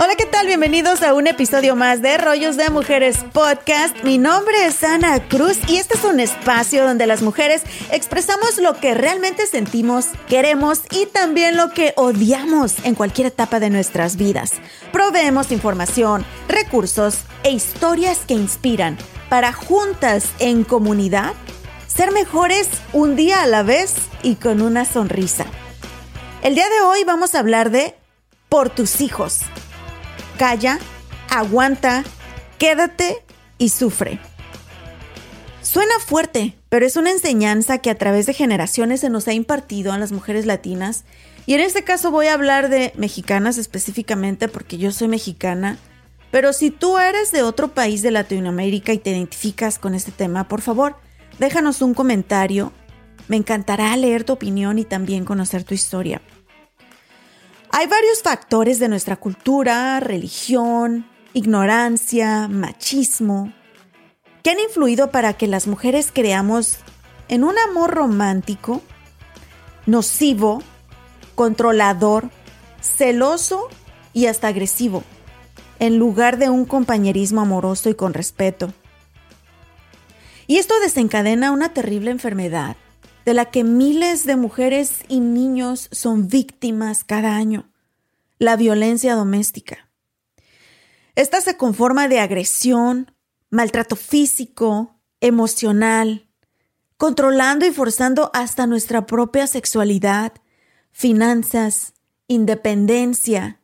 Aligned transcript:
Hola, 0.00 0.14
¿qué 0.14 0.26
tal? 0.26 0.46
Bienvenidos 0.46 1.02
a 1.02 1.12
un 1.12 1.26
episodio 1.26 1.74
más 1.74 2.00
de 2.02 2.16
Rollos 2.18 2.56
de 2.56 2.70
Mujeres 2.70 3.24
Podcast. 3.32 3.96
Mi 4.04 4.16
nombre 4.16 4.54
es 4.64 4.84
Ana 4.84 5.26
Cruz 5.26 5.58
y 5.66 5.78
este 5.78 5.96
es 5.96 6.04
un 6.04 6.20
espacio 6.20 6.86
donde 6.86 7.08
las 7.08 7.20
mujeres 7.20 7.64
expresamos 7.90 8.58
lo 8.58 8.74
que 8.78 8.94
realmente 8.94 9.48
sentimos, 9.48 10.06
queremos 10.28 10.82
y 10.92 11.06
también 11.06 11.56
lo 11.56 11.70
que 11.70 11.94
odiamos 11.96 12.76
en 12.84 12.94
cualquier 12.94 13.26
etapa 13.26 13.58
de 13.58 13.70
nuestras 13.70 14.14
vidas. 14.14 14.52
Proveemos 14.92 15.50
información, 15.50 16.24
recursos 16.46 17.22
e 17.42 17.50
historias 17.50 18.20
que 18.20 18.34
inspiran 18.34 18.96
para 19.28 19.52
juntas 19.52 20.26
en 20.38 20.62
comunidad 20.62 21.34
ser 21.88 22.12
mejores 22.12 22.68
un 22.92 23.16
día 23.16 23.42
a 23.42 23.48
la 23.48 23.64
vez 23.64 23.96
y 24.22 24.36
con 24.36 24.62
una 24.62 24.84
sonrisa. 24.84 25.44
El 26.44 26.54
día 26.54 26.68
de 26.68 26.82
hoy 26.82 27.02
vamos 27.02 27.34
a 27.34 27.40
hablar 27.40 27.72
de 27.72 27.96
por 28.48 28.70
tus 28.70 29.00
hijos 29.00 29.40
calla, 30.38 30.78
aguanta, 31.28 32.04
quédate 32.58 33.22
y 33.58 33.68
sufre. 33.68 34.20
Suena 35.60 35.98
fuerte, 35.98 36.54
pero 36.70 36.86
es 36.86 36.96
una 36.96 37.10
enseñanza 37.10 37.78
que 37.78 37.90
a 37.90 37.98
través 37.98 38.24
de 38.24 38.32
generaciones 38.32 39.00
se 39.00 39.10
nos 39.10 39.28
ha 39.28 39.34
impartido 39.34 39.92
a 39.92 39.98
las 39.98 40.12
mujeres 40.12 40.46
latinas. 40.46 41.04
Y 41.44 41.54
en 41.54 41.60
este 41.60 41.84
caso 41.84 42.10
voy 42.10 42.28
a 42.28 42.34
hablar 42.34 42.70
de 42.70 42.92
mexicanas 42.96 43.58
específicamente 43.58 44.48
porque 44.48 44.78
yo 44.78 44.92
soy 44.92 45.08
mexicana. 45.08 45.76
Pero 46.30 46.52
si 46.52 46.70
tú 46.70 46.98
eres 46.98 47.32
de 47.32 47.42
otro 47.42 47.68
país 47.74 48.00
de 48.02 48.12
Latinoamérica 48.12 48.92
y 48.92 48.98
te 48.98 49.10
identificas 49.10 49.78
con 49.78 49.94
este 49.94 50.12
tema, 50.12 50.46
por 50.46 50.60
favor, 50.60 50.96
déjanos 51.38 51.82
un 51.82 51.94
comentario. 51.94 52.72
Me 53.26 53.36
encantará 53.36 53.94
leer 53.96 54.24
tu 54.24 54.34
opinión 54.34 54.78
y 54.78 54.84
también 54.84 55.24
conocer 55.24 55.64
tu 55.64 55.74
historia. 55.74 56.22
Hay 57.70 57.86
varios 57.86 58.22
factores 58.22 58.78
de 58.78 58.88
nuestra 58.88 59.16
cultura, 59.16 60.00
religión, 60.00 61.06
ignorancia, 61.34 62.48
machismo, 62.48 63.52
que 64.42 64.50
han 64.50 64.60
influido 64.60 65.10
para 65.10 65.34
que 65.34 65.46
las 65.46 65.66
mujeres 65.66 66.10
creamos 66.12 66.78
en 67.28 67.44
un 67.44 67.58
amor 67.58 67.90
romántico, 67.90 68.80
nocivo, 69.84 70.62
controlador, 71.34 72.30
celoso 72.80 73.68
y 74.14 74.26
hasta 74.26 74.48
agresivo, 74.48 75.04
en 75.78 75.98
lugar 75.98 76.38
de 76.38 76.48
un 76.48 76.64
compañerismo 76.64 77.42
amoroso 77.42 77.90
y 77.90 77.94
con 77.94 78.14
respeto. 78.14 78.72
Y 80.46 80.56
esto 80.56 80.74
desencadena 80.80 81.52
una 81.52 81.74
terrible 81.74 82.10
enfermedad 82.10 82.76
de 83.28 83.34
la 83.34 83.50
que 83.50 83.62
miles 83.62 84.24
de 84.24 84.36
mujeres 84.36 85.02
y 85.06 85.20
niños 85.20 85.90
son 85.92 86.28
víctimas 86.28 87.04
cada 87.04 87.36
año, 87.36 87.70
la 88.38 88.56
violencia 88.56 89.14
doméstica. 89.14 89.90
Esta 91.14 91.42
se 91.42 91.58
conforma 91.58 92.08
de 92.08 92.20
agresión, 92.20 93.14
maltrato 93.50 93.96
físico, 93.96 94.98
emocional, 95.20 96.30
controlando 96.96 97.66
y 97.66 97.70
forzando 97.70 98.30
hasta 98.32 98.66
nuestra 98.66 99.04
propia 99.04 99.46
sexualidad, 99.46 100.32
finanzas, 100.90 101.92
independencia, 102.28 103.60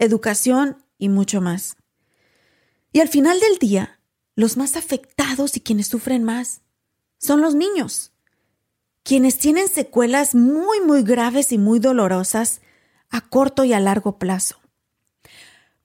educación 0.00 0.84
y 0.98 1.08
mucho 1.08 1.40
más. 1.40 1.76
Y 2.90 2.98
al 2.98 3.08
final 3.08 3.38
del 3.38 3.58
día, 3.60 4.00
los 4.34 4.56
más 4.56 4.74
afectados 4.74 5.56
y 5.56 5.60
quienes 5.60 5.86
sufren 5.86 6.24
más 6.24 6.62
son 7.16 7.42
los 7.42 7.54
niños 7.54 8.10
quienes 9.04 9.38
tienen 9.38 9.68
secuelas 9.68 10.34
muy, 10.34 10.80
muy 10.80 11.02
graves 11.02 11.52
y 11.52 11.58
muy 11.58 11.78
dolorosas 11.78 12.60
a 13.10 13.20
corto 13.20 13.62
y 13.62 13.72
a 13.72 13.78
largo 13.78 14.18
plazo. 14.18 14.56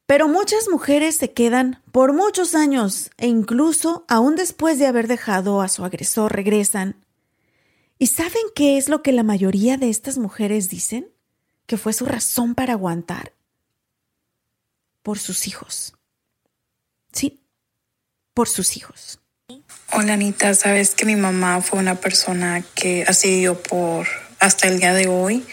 Pero 0.07 0.27
muchas 0.27 0.67
mujeres 0.69 1.17
se 1.17 1.33
quedan 1.33 1.83
por 1.91 2.13
muchos 2.13 2.55
años 2.55 3.11
e 3.17 3.27
incluso 3.27 4.05
aún 4.07 4.35
después 4.35 4.79
de 4.79 4.87
haber 4.87 5.07
dejado 5.07 5.61
a 5.61 5.67
su 5.67 5.85
agresor 5.85 6.33
regresan. 6.33 7.05
¿Y 7.99 8.07
saben 8.07 8.41
qué 8.55 8.77
es 8.77 8.89
lo 8.89 9.03
que 9.03 9.11
la 9.11 9.21
mayoría 9.21 9.77
de 9.77 9.89
estas 9.89 10.17
mujeres 10.17 10.69
dicen? 10.69 11.11
Que 11.67 11.77
fue 11.77 11.93
su 11.93 12.05
razón 12.05 12.55
para 12.55 12.73
aguantar. 12.73 13.33
Por 15.03 15.19
sus 15.19 15.45
hijos. 15.45 15.93
Sí, 17.11 17.43
por 18.33 18.47
sus 18.47 18.77
hijos. 18.77 19.19
Hola 19.91 20.13
Anita, 20.13 20.53
sabes 20.53 20.93
que 20.93 21.05
mi 21.05 21.15
mamá 21.15 21.61
fue 21.61 21.79
una 21.79 21.95
persona 21.95 22.63
que 22.75 23.03
ha 23.07 23.13
sido 23.13 23.59
por 23.61 24.07
hasta 24.39 24.67
el 24.67 24.79
día 24.79 24.93
de 24.93 25.07
hoy 25.07 25.43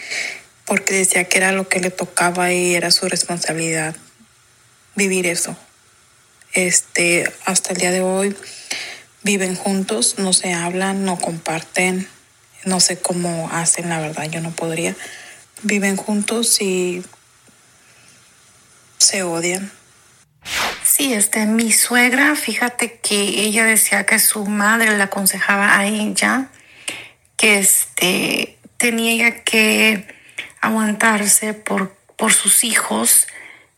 porque 0.65 0.93
decía 0.93 1.23
que 1.23 1.39
era 1.39 1.51
lo 1.51 1.67
que 1.67 1.79
le 1.79 1.89
tocaba 1.89 2.53
y 2.53 2.75
era 2.75 2.91
su 2.91 3.09
responsabilidad 3.09 3.95
vivir 4.95 5.25
eso. 5.25 5.57
Este, 6.53 7.33
hasta 7.45 7.73
el 7.73 7.79
día 7.79 7.91
de 7.91 8.01
hoy 8.01 8.37
viven 9.23 9.55
juntos, 9.55 10.15
no 10.19 10.31
se 10.31 10.53
hablan, 10.53 11.03
no 11.03 11.17
comparten, 11.17 12.07
no 12.65 12.79
sé 12.79 12.99
cómo 12.99 13.49
hacen, 13.51 13.89
la 13.89 13.99
verdad, 13.99 14.29
yo 14.29 14.41
no 14.41 14.51
podría. 14.51 14.95
Viven 15.63 15.97
juntos 15.97 16.61
y 16.61 17.03
se 18.99 19.23
odian. 19.23 19.71
Sí, 20.87 21.13
este, 21.13 21.45
mi 21.45 21.73
suegra, 21.73 22.33
fíjate 22.37 22.97
que 23.03 23.19
ella 23.19 23.65
decía 23.65 24.05
que 24.05 24.19
su 24.19 24.45
madre 24.45 24.95
le 24.95 25.03
aconsejaba 25.03 25.77
a 25.77 25.85
ella 25.85 26.47
que 27.35 27.59
este, 27.59 28.57
tenía 28.77 29.43
que 29.43 30.07
aguantarse 30.61 31.53
por, 31.53 31.93
por 32.15 32.31
sus 32.31 32.63
hijos 32.63 33.27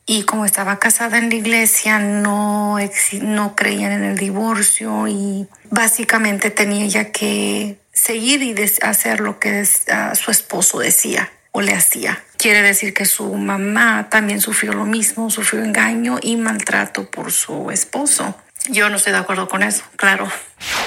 y 0.05 0.21
como 0.23 0.45
estaba 0.45 0.77
casada 0.77 1.17
en 1.17 1.29
la 1.29 1.35
iglesia 1.35 1.97
no, 1.97 2.77
no 3.23 3.55
creían 3.55 3.91
en 3.91 4.03
el 4.03 4.17
divorcio 4.17 5.07
y 5.07 5.47
básicamente 5.71 6.51
tenía 6.51 6.85
ella 6.85 7.11
que 7.11 7.79
seguir 7.91 8.43
y 8.43 8.55
hacer 8.83 9.19
lo 9.19 9.39
que 9.39 9.65
su 9.65 10.29
esposo 10.29 10.77
decía 10.77 11.31
o 11.51 11.61
le 11.61 11.73
hacía. 11.73 12.23
Quiere 12.37 12.61
decir 12.61 12.93
que 12.93 13.05
su 13.05 13.33
mamá 13.33 14.07
también 14.09 14.41
sufrió 14.41 14.73
lo 14.73 14.85
mismo, 14.85 15.29
sufrió 15.29 15.63
engaño 15.63 16.19
y 16.21 16.37
maltrato 16.37 17.09
por 17.09 17.31
su 17.31 17.71
esposo. 17.71 18.35
Yo 18.69 18.89
no 18.89 18.97
estoy 18.97 19.13
de 19.13 19.19
acuerdo 19.19 19.47
con 19.47 19.63
eso, 19.63 19.83
claro. 19.95 20.27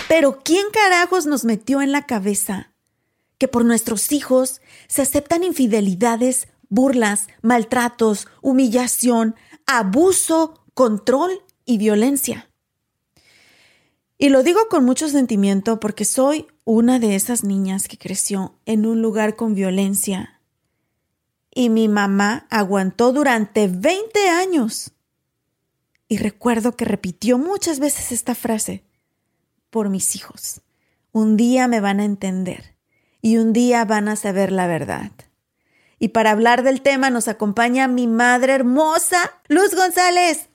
Pero 0.08 0.40
¿quién 0.44 0.66
carajos 0.72 1.26
nos 1.26 1.44
metió 1.44 1.80
en 1.82 1.92
la 1.92 2.06
cabeza 2.06 2.70
que 3.38 3.48
por 3.48 3.64
nuestros 3.64 4.12
hijos 4.12 4.60
se 4.88 5.02
aceptan 5.02 5.42
infidelidades, 5.42 6.48
burlas, 6.68 7.26
maltratos, 7.40 8.28
humillación, 8.40 9.34
abuso, 9.66 10.64
control 10.74 11.42
y 11.64 11.78
violencia? 11.78 12.48
Y 14.22 14.28
lo 14.28 14.44
digo 14.44 14.68
con 14.70 14.84
mucho 14.84 15.08
sentimiento 15.08 15.80
porque 15.80 16.04
soy 16.04 16.46
una 16.64 17.00
de 17.00 17.16
esas 17.16 17.42
niñas 17.42 17.88
que 17.88 17.98
creció 17.98 18.54
en 18.66 18.86
un 18.86 19.02
lugar 19.02 19.34
con 19.34 19.54
violencia, 19.54 20.31
y 21.54 21.68
mi 21.68 21.88
mamá 21.88 22.46
aguantó 22.50 23.12
durante 23.12 23.68
20 23.68 24.28
años. 24.28 24.92
Y 26.08 26.18
recuerdo 26.18 26.76
que 26.76 26.84
repitió 26.84 27.38
muchas 27.38 27.78
veces 27.78 28.12
esta 28.12 28.34
frase, 28.34 28.84
por 29.70 29.88
mis 29.88 30.16
hijos. 30.16 30.62
Un 31.12 31.36
día 31.36 31.68
me 31.68 31.80
van 31.80 32.00
a 32.00 32.04
entender 32.04 32.76
y 33.20 33.36
un 33.36 33.52
día 33.52 33.84
van 33.84 34.08
a 34.08 34.16
saber 34.16 34.50
la 34.50 34.66
verdad. 34.66 35.12
Y 35.98 36.08
para 36.08 36.32
hablar 36.32 36.62
del 36.62 36.82
tema 36.82 37.10
nos 37.10 37.28
acompaña 37.28 37.86
mi 37.86 38.06
madre 38.06 38.54
hermosa, 38.54 39.40
Luz 39.48 39.74
González. 39.74 40.48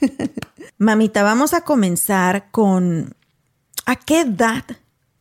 Mamita, 0.78 1.22
vamos 1.22 1.54
a 1.54 1.62
comenzar 1.62 2.50
con 2.50 3.14
¿a 3.86 3.96
qué 3.96 4.20
edad 4.22 4.64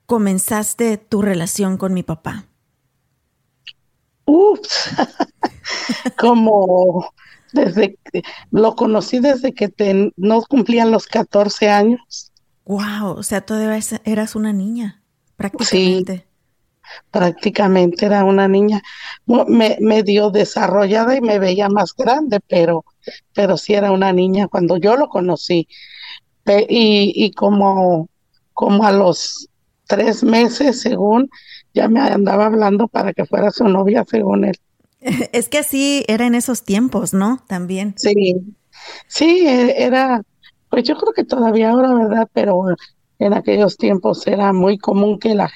comenzaste 0.06 0.98
tu 0.98 1.22
relación 1.22 1.78
con 1.78 1.94
mi 1.94 2.04
papá? 2.04 2.46
Ups, 4.32 4.90
como 6.18 7.12
desde 7.52 7.98
que 8.12 8.24
lo 8.52 8.76
conocí 8.78 9.20
desde 9.20 9.54
que 9.54 9.70
no 10.16 10.42
cumplían 10.44 10.90
los 10.90 11.06
14 11.06 11.70
años. 11.70 12.32
Wow, 12.66 13.18
o 13.18 13.24
sea, 13.24 13.42
todavía 13.42 13.84
eras 14.06 14.36
una 14.36 14.54
niña, 14.54 15.04
prácticamente. 15.36 16.28
prácticamente 17.10 18.06
era 18.06 18.24
una 18.24 18.48
niña 18.48 18.82
me, 19.26 19.78
medio 19.82 20.30
desarrollada 20.30 21.16
y 21.18 21.22
me 21.22 21.38
veía 21.38 21.68
más 21.68 21.94
grande, 21.94 22.40
pero, 22.48 22.86
pero 23.34 23.58
sí 23.58 23.74
era 23.74 23.92
una 23.92 24.14
niña 24.14 24.48
cuando 24.48 24.78
yo 24.78 24.96
lo 24.96 25.10
conocí. 25.10 25.68
y, 26.70 27.12
y 27.16 27.32
como, 27.34 28.08
como 28.54 28.86
a 28.86 28.94
los 28.94 29.50
tres 29.88 30.24
meses, 30.24 30.80
según, 30.80 31.30
ya 31.74 31.88
me 31.88 32.00
andaba 32.00 32.46
hablando 32.46 32.88
para 32.88 33.14
que 33.14 33.26
fuera 33.26 33.52
su 33.52 33.66
novia, 33.66 34.06
según 34.10 34.46
él. 34.46 34.58
Es 35.34 35.50
que 35.50 35.60
así 35.60 36.04
era 36.08 36.28
en 36.28 36.36
esos 36.36 36.64
tiempos, 36.64 37.14
¿no? 37.14 37.40
También. 37.48 37.96
Sí, 37.98 38.36
sí, 39.08 39.48
e, 39.48 39.84
era, 39.84 40.22
pues 40.70 40.84
yo 40.84 40.96
creo 40.96 41.14
que 41.14 41.24
todavía 41.24 41.72
ahora, 41.72 41.94
¿verdad? 41.94 42.30
Pero 42.34 42.66
en 43.20 43.34
aquellos 43.34 43.78
tiempos 43.78 44.26
era 44.28 44.54
muy 44.54 44.78
común 44.78 45.20
que 45.20 45.36
la, 45.36 45.52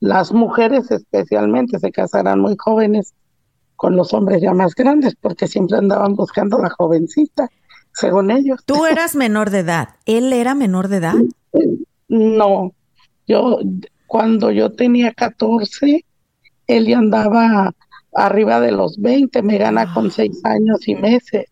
las 0.00 0.32
mujeres 0.32 0.90
especialmente 0.90 1.78
se 1.78 1.90
casaran 1.90 2.40
muy 2.40 2.56
jóvenes 2.58 3.14
con 3.76 3.96
los 3.96 4.14
hombres 4.14 4.40
ya 4.40 4.54
más 4.54 4.74
grandes, 4.74 5.14
porque 5.20 5.48
siempre 5.48 5.78
andaban 5.78 6.14
buscando 6.14 6.58
la 6.58 6.70
jovencita, 6.70 7.48
según 7.92 8.30
ellos. 8.30 8.60
Tú 8.64 8.86
eras 8.90 9.14
menor 9.14 9.50
de 9.50 9.60
edad, 9.60 9.88
¿él 10.06 10.32
era 10.32 10.54
menor 10.54 10.88
de 10.88 10.96
edad? 10.96 11.14
No, 12.08 12.72
yo 13.26 13.58
cuando 14.14 14.52
yo 14.52 14.70
tenía 14.70 15.12
14, 15.12 16.04
él 16.68 16.86
ya 16.86 16.98
andaba 16.98 17.74
arriba 18.12 18.60
de 18.60 18.70
los 18.70 18.96
20, 18.98 19.42
me 19.42 19.58
gana 19.58 19.92
con 19.92 20.12
seis 20.12 20.40
años 20.44 20.86
y 20.86 20.94
meses. 20.94 21.46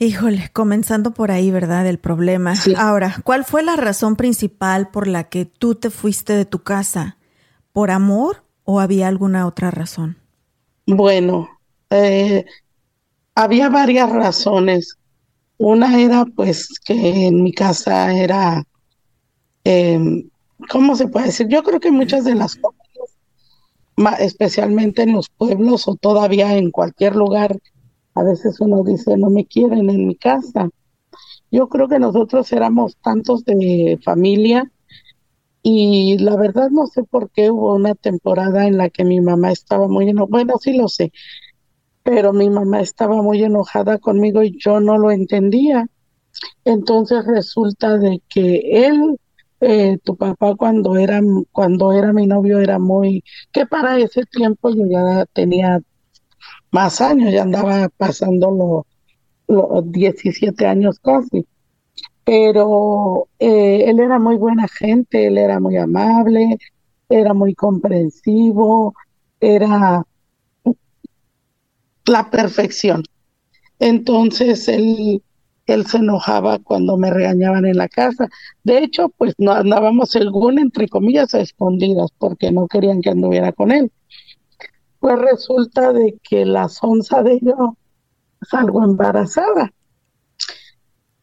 Híjole, 0.00 0.50
comenzando 0.52 1.12
por 1.14 1.30
ahí, 1.30 1.52
¿verdad? 1.52 1.86
El 1.86 1.98
problema. 1.98 2.54
Ahora, 2.76 3.18
¿cuál 3.22 3.44
fue 3.44 3.62
la 3.62 3.76
razón 3.76 4.16
principal 4.16 4.90
por 4.90 5.06
la 5.06 5.28
que 5.28 5.44
tú 5.44 5.76
te 5.76 5.90
fuiste 5.90 6.32
de 6.32 6.44
tu 6.44 6.64
casa? 6.64 7.18
¿Por 7.72 7.92
amor 7.92 8.42
o 8.64 8.80
había 8.80 9.06
alguna 9.06 9.46
otra 9.46 9.70
razón? 9.70 10.16
Bueno, 10.88 11.48
eh, 11.90 12.44
había 13.36 13.68
varias 13.68 14.10
razones. 14.10 14.98
Una 15.56 16.00
era 16.00 16.24
pues 16.24 16.66
que 16.84 17.28
en 17.28 17.44
mi 17.44 17.52
casa 17.52 18.12
era, 18.12 18.64
eh, 19.62 20.24
¿cómo 20.70 20.96
se 20.96 21.08
puede 21.08 21.26
decir? 21.26 21.48
Yo 21.48 21.62
creo 21.62 21.80
que 21.80 21.90
muchas 21.90 22.24
de 22.24 22.34
las 22.34 22.58
familias, 22.58 24.20
especialmente 24.20 25.02
en 25.02 25.12
los 25.12 25.28
pueblos 25.28 25.86
o 25.88 25.94
todavía 25.96 26.56
en 26.56 26.70
cualquier 26.70 27.16
lugar 27.16 27.58
a 28.14 28.22
veces 28.22 28.60
uno 28.60 28.82
dice, 28.84 29.16
no 29.16 29.30
me 29.30 29.46
quieren 29.46 29.88
en 29.88 30.06
mi 30.06 30.16
casa. 30.16 30.68
Yo 31.50 31.68
creo 31.68 31.88
que 31.88 31.98
nosotros 31.98 32.52
éramos 32.52 32.96
tantos 32.96 33.44
de 33.44 33.98
familia 34.04 34.70
y 35.62 36.18
la 36.18 36.36
verdad 36.36 36.70
no 36.70 36.86
sé 36.86 37.04
por 37.04 37.30
qué 37.30 37.50
hubo 37.50 37.74
una 37.74 37.94
temporada 37.94 38.66
en 38.66 38.76
la 38.76 38.90
que 38.90 39.04
mi 39.04 39.20
mamá 39.20 39.52
estaba 39.52 39.88
muy 39.88 40.08
enojada. 40.08 40.30
Bueno, 40.30 40.54
sí 40.58 40.76
lo 40.76 40.88
sé, 40.88 41.12
pero 42.02 42.32
mi 42.32 42.50
mamá 42.50 42.80
estaba 42.80 43.22
muy 43.22 43.42
enojada 43.42 43.98
conmigo 43.98 44.42
y 44.42 44.58
yo 44.58 44.80
no 44.80 44.98
lo 44.98 45.10
entendía. 45.10 45.86
Entonces 46.64 47.24
resulta 47.26 47.98
de 47.98 48.20
que 48.28 48.86
él, 48.86 49.18
eh, 49.62 49.98
tu 50.02 50.16
papá 50.16 50.56
cuando 50.56 50.96
era 50.96 51.20
cuando 51.52 51.92
era 51.92 52.12
mi 52.12 52.26
novio 52.26 52.58
era 52.58 52.78
muy 52.80 53.22
que 53.52 53.64
para 53.66 53.98
ese 53.98 54.24
tiempo 54.26 54.70
yo 54.70 54.84
ya 54.90 55.24
tenía 55.32 55.80
más 56.72 57.00
años, 57.00 57.32
ya 57.32 57.42
andaba 57.42 57.88
pasando 57.90 58.86
los 59.46 59.92
17 59.92 60.66
años 60.66 60.98
casi. 61.00 61.46
Pero 62.24 63.28
eh, 63.38 63.84
él 63.88 64.00
era 64.00 64.18
muy 64.18 64.36
buena 64.36 64.66
gente, 64.68 65.26
él 65.26 65.38
era 65.38 65.60
muy 65.60 65.76
amable, 65.76 66.58
era 67.08 67.34
muy 67.34 67.54
comprensivo, 67.54 68.94
era 69.40 70.04
la 72.06 72.30
perfección. 72.30 73.04
Entonces 73.78 74.68
él, 74.68 75.22
él 75.66 75.86
se 75.86 75.98
enojaba 75.98 76.58
cuando 76.58 76.96
me 76.96 77.10
regañaban 77.10 77.64
en 77.66 77.76
la 77.76 77.88
casa. 77.88 78.28
De 78.64 78.78
hecho, 78.78 79.08
pues 79.10 79.34
no 79.38 79.52
andábamos 79.52 80.10
según 80.10 80.58
entre 80.58 80.88
comillas 80.88 81.34
a 81.34 81.40
escondidas 81.40 82.10
porque 82.18 82.50
no 82.50 82.66
querían 82.66 83.00
que 83.00 83.10
anduviera 83.10 83.52
con 83.52 83.70
él. 83.70 83.92
Pues 84.98 85.18
resulta 85.18 85.92
de 85.92 86.18
que 86.22 86.44
la 86.44 86.68
sonza 86.68 87.22
de 87.22 87.38
yo 87.40 87.76
salgo 88.48 88.84
embarazada. 88.84 89.72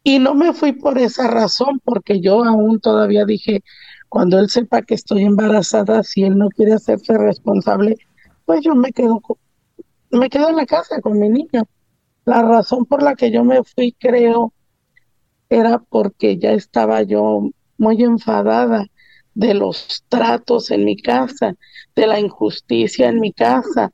Y 0.04 0.20
no 0.20 0.34
me 0.34 0.54
fui 0.54 0.72
por 0.72 0.98
esa 0.98 1.28
razón, 1.28 1.82
porque 1.84 2.22
yo 2.22 2.44
aún 2.44 2.80
todavía 2.80 3.26
dije, 3.26 3.64
cuando 4.08 4.40
él 4.40 4.50
sepa 4.50 4.82
que 4.82 4.96
estoy 4.96 5.24
embarazada, 5.24 6.04
si 6.04 6.24
él 6.24 6.38
no 6.38 6.50
quiere 6.50 6.74
hacerse 6.74 7.18
responsable, 7.18 7.98
pues 8.46 8.62
yo 8.62 8.74
me 8.76 8.92
quedo, 8.92 9.22
me 10.10 10.30
quedo 10.30 10.50
en 10.50 10.56
la 10.56 10.66
casa 10.66 11.02
con 11.02 11.20
mi 11.20 11.30
niño. 11.30 11.64
La 12.30 12.44
razón 12.44 12.86
por 12.86 13.02
la 13.02 13.16
que 13.16 13.32
yo 13.32 13.44
me 13.44 13.64
fui, 13.64 13.96
creo, 13.98 14.54
era 15.50 15.80
porque 15.80 16.38
ya 16.38 16.52
estaba 16.52 17.02
yo 17.02 17.50
muy 17.80 18.04
enfadada 18.04 18.86
de 19.34 19.56
los 19.56 20.06
tratos 20.10 20.70
en 20.70 20.86
mi 20.86 20.96
casa, 20.96 21.56
de 21.96 22.06
la 22.06 22.20
injusticia 22.20 23.10
en 23.10 23.20
mi 23.20 23.34
casa, 23.34 23.92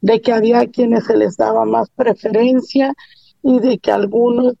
de 0.00 0.22
que 0.22 0.32
había 0.32 0.66
quienes 0.66 1.04
se 1.04 1.14
les 1.14 1.36
daba 1.36 1.66
más 1.66 1.90
preferencia 1.90 2.94
y 3.42 3.58
de 3.58 3.78
que 3.78 3.92
algunos 3.92 4.54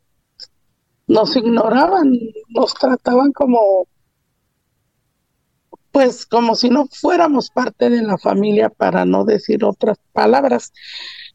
nos 1.06 1.34
ignoraban, 1.34 2.12
nos 2.50 2.74
trataban 2.74 3.32
como 3.32 3.86
pues 5.92 6.26
como 6.26 6.56
si 6.56 6.68
no 6.68 6.88
fuéramos 6.90 7.48
parte 7.48 7.88
de 7.88 8.02
la 8.02 8.18
familia 8.18 8.68
para 8.68 9.06
no 9.06 9.24
decir 9.24 9.64
otras 9.64 9.96
palabras. 10.12 10.72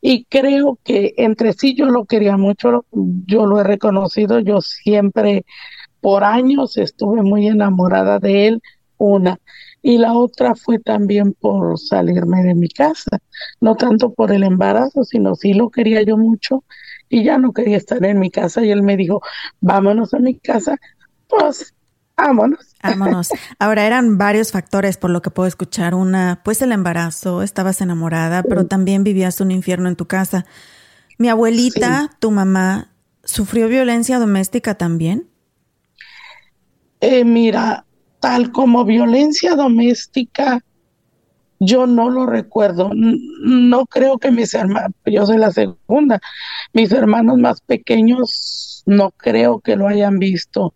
Y 0.01 0.25
creo 0.25 0.79
que 0.83 1.13
entre 1.17 1.53
sí 1.53 1.75
yo 1.75 1.85
lo 1.87 2.05
quería 2.05 2.37
mucho, 2.37 2.85
yo 2.91 3.45
lo 3.45 3.59
he 3.59 3.63
reconocido, 3.63 4.39
yo 4.39 4.61
siempre 4.61 5.45
por 6.01 6.23
años 6.23 6.77
estuve 6.77 7.21
muy 7.23 7.47
enamorada 7.47 8.19
de 8.19 8.47
él, 8.47 8.61
una. 8.97 9.39
Y 9.81 9.97
la 9.97 10.13
otra 10.13 10.55
fue 10.55 10.79
también 10.79 11.33
por 11.33 11.79
salirme 11.79 12.43
de 12.43 12.55
mi 12.55 12.67
casa, 12.69 13.19
no 13.61 13.75
tanto 13.75 14.13
por 14.13 14.31
el 14.31 14.43
embarazo, 14.43 15.03
sino 15.03 15.35
sí 15.35 15.53
lo 15.53 15.69
quería 15.69 16.01
yo 16.03 16.17
mucho 16.17 16.63
y 17.09 17.23
ya 17.23 17.37
no 17.37 17.53
quería 17.53 17.77
estar 17.77 18.03
en 18.05 18.19
mi 18.19 18.29
casa. 18.31 18.63
Y 18.65 18.71
él 18.71 18.83
me 18.83 18.97
dijo, 18.97 19.21
vámonos 19.61 20.13
a 20.13 20.19
mi 20.19 20.35
casa, 20.39 20.77
pues 21.27 21.73
vámonos. 22.17 22.68
Vámonos. 22.81 23.29
Ahora 23.59 23.85
eran 23.85 24.17
varios 24.17 24.51
factores 24.51 24.97
por 24.97 25.09
lo 25.09 25.21
que 25.21 25.29
puedo 25.29 25.47
escuchar. 25.47 25.93
Una, 25.93 26.41
pues 26.43 26.61
el 26.61 26.71
embarazo, 26.71 27.41
estabas 27.41 27.81
enamorada, 27.81 28.43
pero 28.43 28.65
también 28.65 29.03
vivías 29.03 29.41
un 29.41 29.51
infierno 29.51 29.89
en 29.89 29.95
tu 29.95 30.07
casa. 30.07 30.45
Mi 31.17 31.29
abuelita, 31.29 32.11
tu 32.19 32.31
mamá, 32.31 32.91
¿sufrió 33.23 33.67
violencia 33.67 34.19
doméstica 34.19 34.75
también? 34.75 35.27
Eh, 37.01 37.23
mira, 37.23 37.85
tal 38.19 38.51
como 38.51 38.85
violencia 38.85 39.55
doméstica, 39.55 40.63
yo 41.59 41.85
no 41.85 42.09
lo 42.09 42.25
recuerdo. 42.25 42.91
No 42.93 43.85
creo 43.85 44.17
que 44.17 44.31
mis 44.31 44.53
hermanos, 44.53 44.91
yo 45.05 45.25
soy 45.25 45.37
la 45.37 45.51
segunda, 45.51 46.21
mis 46.73 46.91
hermanos 46.91 47.37
más 47.37 47.61
pequeños 47.61 48.83
no 48.85 49.11
creo 49.11 49.59
que 49.59 49.75
lo 49.75 49.87
hayan 49.87 50.19
visto, 50.19 50.73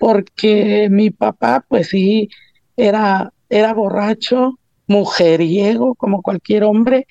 porque 0.00 0.88
mi 0.90 1.10
papá, 1.10 1.62
pues 1.68 1.88
sí, 1.88 2.30
era, 2.74 3.34
era 3.50 3.74
borracho, 3.74 4.58
mujeriego, 4.86 5.94
como 5.94 6.22
cualquier 6.22 6.64
hombre, 6.64 7.06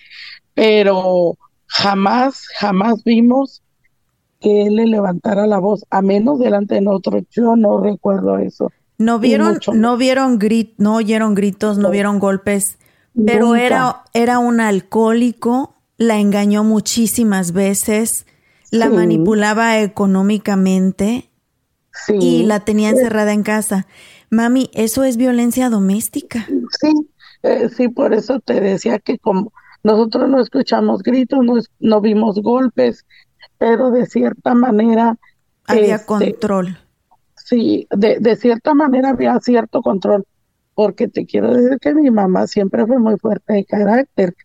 pero 0.56 1.38
jamás, 1.68 2.48
jamás 2.58 3.04
vimos 3.04 3.62
que 4.40 4.64
él 4.64 4.78
le 4.78 4.88
levantara 4.88 5.46
la 5.46 5.60
voz, 5.60 5.86
a 5.92 6.02
menos 6.02 6.40
delante 6.40 6.76
de 6.76 6.82
nosotros. 6.82 7.26
Yo 7.30 7.56
no 7.56 7.80
recuerdo 7.80 8.40
eso. 8.40 8.72
No 8.98 9.20
vieron, 9.20 9.60
no 9.72 9.96
vieron 9.96 10.40
grit, 10.40 10.74
no 10.78 10.96
oyeron 10.96 11.36
gritos, 11.36 11.78
no, 11.78 11.92
vieron 11.92 12.18
golpes, 12.18 12.80
pero 13.24 13.56
era, 13.56 14.04
era 14.16 14.40
un 14.40 14.60
alcohólico, 14.60 15.76
la 15.98 16.18
engañó 16.18 16.64
muchísimas 16.64 17.52
veces, 17.52 18.26
la 18.72 18.90
manipulaba 18.90 19.80
económicamente 19.80 21.29
y 22.08 22.44
la 22.44 22.62
tenía 22.62 22.90
encerrada 22.90 23.34
en 23.34 23.44
casa. 23.44 23.88
Mami, 24.30 24.70
eso 24.74 25.04
es 25.04 25.18
violencia 25.18 25.70
doméstica. 25.70 26.48
Sí, 26.80 26.94
eh, 27.44 27.70
sí, 27.70 27.90
por 27.90 28.14
eso 28.14 28.40
te 28.40 28.60
decía 28.62 29.00
que 29.00 29.18
como 29.18 29.52
nosotros 29.84 30.30
no 30.30 30.40
escuchamos 30.42 31.04
gritos, 31.04 31.40
no, 31.44 31.56
no 31.80 32.02
vimos 32.02 32.40
golpes, 32.42 33.06
pero 33.58 33.92
de 33.92 34.06
cierta 34.06 34.54
manera 34.54 35.18
había 35.66 35.96
este, 35.96 36.06
control 36.06 36.78
sí, 37.50 37.88
de, 37.90 38.20
de 38.20 38.36
cierta 38.36 38.74
manera 38.74 39.10
había 39.10 39.40
cierto 39.40 39.82
control, 39.82 40.26
porque 40.76 41.08
te 41.08 41.26
quiero 41.26 41.54
decir 41.54 41.80
que 41.80 41.94
mi 41.96 42.12
mamá 42.12 42.48
siempre 42.48 42.86
fue 42.86 43.00
muy 43.00 43.18
fuerte 43.18 43.54
de 43.54 43.66
carácter 43.66 44.36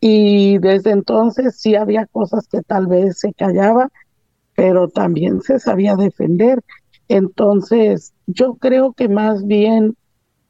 y 0.00 0.58
desde 0.58 0.90
entonces 0.92 1.56
sí 1.58 1.74
había 1.74 2.06
cosas 2.06 2.46
que 2.46 2.62
tal 2.62 2.86
vez 2.86 3.18
se 3.18 3.32
callaba, 3.34 3.88
pero 4.54 4.88
también 4.88 5.40
se 5.42 5.58
sabía 5.58 5.96
defender. 5.96 6.62
Entonces, 7.08 8.12
yo 8.26 8.54
creo 8.54 8.92
que 8.92 9.08
más 9.08 9.46
bien 9.46 9.96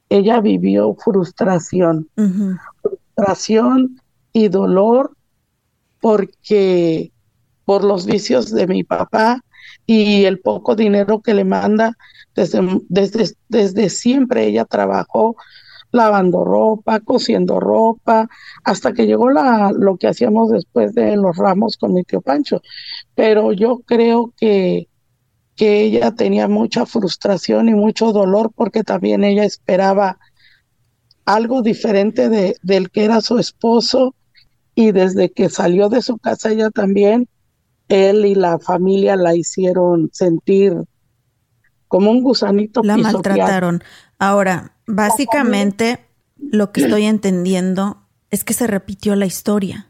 ella 0.08 0.40
vivió 0.40 0.94
frustración, 0.94 2.08
frustración 2.82 4.00
y 4.32 4.48
dolor 4.48 5.16
porque 6.00 7.12
por 7.64 7.82
los 7.84 8.06
vicios 8.06 8.50
de 8.50 8.66
mi 8.66 8.84
papá 8.84 9.40
y 9.86 10.24
el 10.24 10.40
poco 10.40 10.76
dinero 10.76 11.20
que 11.20 11.34
le 11.34 11.44
manda 11.44 11.96
desde, 12.34 12.60
desde, 12.88 13.34
desde 13.48 13.88
siempre 13.88 14.46
ella 14.46 14.64
trabajó 14.64 15.36
lavando 15.94 16.44
ropa, 16.44 17.00
cosiendo 17.00 17.60
ropa, 17.60 18.28
hasta 18.64 18.92
que 18.92 19.06
llegó 19.06 19.30
la, 19.30 19.72
lo 19.72 19.96
que 19.96 20.08
hacíamos 20.08 20.50
después 20.50 20.92
de 20.94 21.16
los 21.16 21.36
ramos 21.36 21.76
con 21.76 21.94
mi 21.94 22.02
tío 22.02 22.20
Pancho. 22.20 22.60
Pero 23.14 23.52
yo 23.52 23.80
creo 23.86 24.32
que, 24.36 24.88
que 25.56 25.82
ella 25.82 26.12
tenía 26.12 26.48
mucha 26.48 26.86
frustración 26.86 27.68
y 27.68 27.74
mucho 27.74 28.12
dolor 28.12 28.52
porque 28.54 28.82
también 28.82 29.24
ella 29.24 29.44
esperaba 29.44 30.18
algo 31.24 31.62
diferente 31.62 32.28
de, 32.28 32.56
del 32.62 32.90
que 32.90 33.04
era 33.04 33.20
su 33.20 33.38
esposo 33.38 34.14
y 34.74 34.92
desde 34.92 35.30
que 35.30 35.48
salió 35.48 35.88
de 35.88 36.02
su 36.02 36.18
casa 36.18 36.50
ella 36.50 36.70
también, 36.70 37.28
él 37.88 38.24
y 38.26 38.34
la 38.34 38.58
familia 38.58 39.16
la 39.16 39.34
hicieron 39.34 40.10
sentir 40.12 40.74
como 41.86 42.10
un 42.10 42.22
gusanito. 42.22 42.82
La 42.82 42.96
maltrataron. 42.96 43.84
Ahora, 44.18 44.72
básicamente 44.86 46.04
lo 46.36 46.72
que 46.72 46.82
estoy 46.82 47.04
entendiendo 47.04 48.02
es 48.30 48.42
que 48.42 48.54
se 48.54 48.66
repitió 48.66 49.14
la 49.14 49.26
historia. 49.26 49.86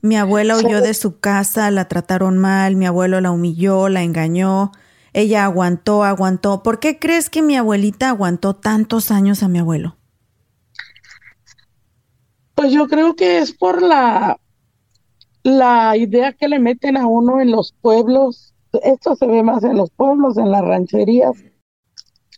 Mi 0.00 0.16
abuela 0.16 0.56
huyó 0.56 0.80
de 0.80 0.94
su 0.94 1.18
casa, 1.18 1.70
la 1.70 1.88
trataron 1.88 2.38
mal, 2.38 2.76
mi 2.76 2.86
abuelo 2.86 3.20
la 3.20 3.32
humilló, 3.32 3.88
la 3.88 4.02
engañó, 4.02 4.72
ella 5.12 5.44
aguantó, 5.44 6.04
aguantó. 6.04 6.62
¿Por 6.62 6.78
qué 6.80 6.98
crees 6.98 7.30
que 7.30 7.42
mi 7.42 7.56
abuelita 7.56 8.08
aguantó 8.08 8.54
tantos 8.54 9.10
años 9.10 9.42
a 9.42 9.48
mi 9.48 9.58
abuelo? 9.58 9.96
Pues 12.54 12.72
yo 12.72 12.86
creo 12.88 13.16
que 13.16 13.38
es 13.38 13.52
por 13.52 13.82
la, 13.82 14.38
la 15.42 15.96
idea 15.96 16.32
que 16.32 16.48
le 16.48 16.58
meten 16.58 16.96
a 16.96 17.06
uno 17.06 17.40
en 17.40 17.50
los 17.50 17.74
pueblos. 17.80 18.54
Esto 18.84 19.16
se 19.16 19.26
ve 19.26 19.42
más 19.42 19.64
en 19.64 19.76
los 19.76 19.90
pueblos, 19.90 20.36
en 20.36 20.50
las 20.50 20.62
rancherías. 20.62 21.36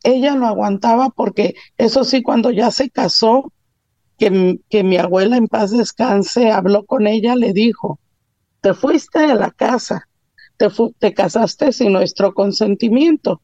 Ella 0.05 0.35
lo 0.35 0.47
aguantaba 0.47 1.11
porque, 1.11 1.55
eso 1.77 2.05
sí, 2.05 2.23
cuando 2.23 2.51
ya 2.51 2.71
se 2.71 2.91
casó, 2.91 3.53
que, 4.17 4.61
que 4.69 4.83
mi 4.83 4.97
abuela 4.97 5.37
en 5.37 5.49
paz 5.49 5.71
descanse, 5.71 6.51
habló 6.51 6.85
con 6.85 7.07
ella, 7.07 7.37
le 7.37 7.53
dijo, 7.53 7.99
te 8.61 8.75
fuiste 8.75 9.21
de 9.21 9.35
la 9.35 9.51
casa, 9.51 10.09
te, 10.69 10.93
te 10.99 11.15
casaste 11.15 11.73
sin 11.73 11.93
nuestro 11.93 12.35
consentimiento. 12.35 13.41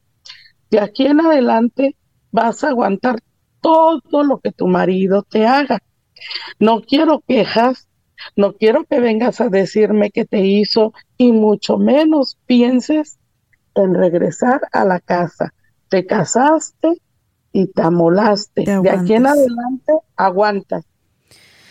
De 0.69 0.79
aquí 0.79 1.05
en 1.05 1.19
adelante 1.19 1.95
vas 2.31 2.63
a 2.63 2.69
aguantar 2.69 3.19
todo 3.61 4.23
lo 4.23 4.39
que 4.39 4.51
tu 4.51 4.67
marido 4.67 5.23
te 5.23 5.45
haga. 5.45 5.79
No 6.59 6.81
quiero 6.81 7.21
quejas, 7.27 7.87
no 8.35 8.53
quiero 8.53 8.85
que 8.85 8.99
vengas 8.99 9.41
a 9.41 9.49
decirme 9.49 10.11
que 10.11 10.25
te 10.25 10.45
hizo 10.45 10.93
y 11.17 11.31
mucho 11.31 11.77
menos 11.77 12.37
pienses 12.45 13.17
en 13.75 13.93
regresar 13.93 14.61
a 14.71 14.85
la 14.85 14.99
casa. 14.99 15.53
Te 15.89 16.05
casaste 16.05 17.01
y 17.51 17.67
te 17.67 17.81
amolaste. 17.81 18.63
de 18.63 18.89
aquí 18.89 19.13
en 19.13 19.27
adelante 19.27 19.93
aguantas. 20.15 20.85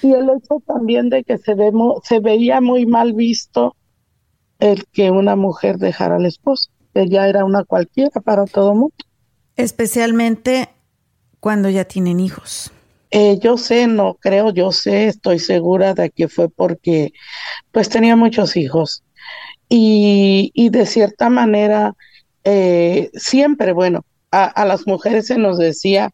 Y 0.02 0.12
el 0.12 0.30
hecho 0.30 0.62
también 0.66 1.08
de 1.08 1.24
que 1.24 1.38
se, 1.38 1.54
se 2.02 2.20
veía 2.20 2.60
muy 2.60 2.86
mal 2.86 3.14
visto 3.14 3.76
el 4.58 4.86
que 4.86 5.10
una 5.10 5.36
mujer 5.36 5.78
dejara 5.78 6.16
al 6.16 6.26
esposo. 6.26 6.70
Ella 6.94 7.28
era 7.28 7.44
una 7.44 7.64
cualquiera 7.64 8.20
para 8.20 8.44
todo 8.44 8.74
mundo. 8.74 8.94
Especialmente 9.56 10.68
cuando 11.40 11.68
ya 11.70 11.84
tienen 11.84 12.20
hijos. 12.20 12.72
Eh, 13.10 13.38
yo 13.38 13.56
sé, 13.56 13.86
no 13.86 14.14
creo, 14.20 14.52
yo 14.52 14.70
sé, 14.70 15.06
estoy 15.06 15.38
segura 15.38 15.94
de 15.94 16.10
que 16.10 16.28
fue 16.28 16.50
porque 16.50 17.12
pues 17.72 17.88
tenía 17.88 18.16
muchos 18.16 18.56
hijos 18.56 19.02
y, 19.68 20.50
y 20.54 20.68
de 20.68 20.84
cierta 20.84 21.30
manera 21.30 21.94
eh, 22.44 23.10
siempre, 23.14 23.72
bueno, 23.72 24.04
a, 24.30 24.44
a, 24.44 24.66
las 24.66 24.86
mujeres 24.86 25.26
se 25.26 25.38
nos 25.38 25.56
decía 25.58 26.12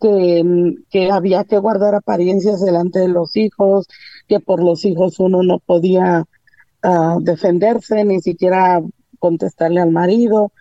que, 0.00 0.74
que 0.90 1.10
había 1.10 1.44
que 1.44 1.58
guardar 1.58 1.96
apariencias 1.96 2.60
delante 2.60 3.00
de 3.00 3.08
los 3.08 3.36
hijos, 3.36 3.86
que 4.28 4.38
por 4.38 4.62
los 4.62 4.84
hijos 4.84 5.18
uno 5.18 5.42
no 5.42 5.58
podía 5.58 6.24
uh, 6.84 7.20
defenderse, 7.20 8.04
ni 8.04 8.20
siquiera 8.20 8.80
contestarle 9.18 9.80
al 9.80 9.90
marido, 9.90 10.52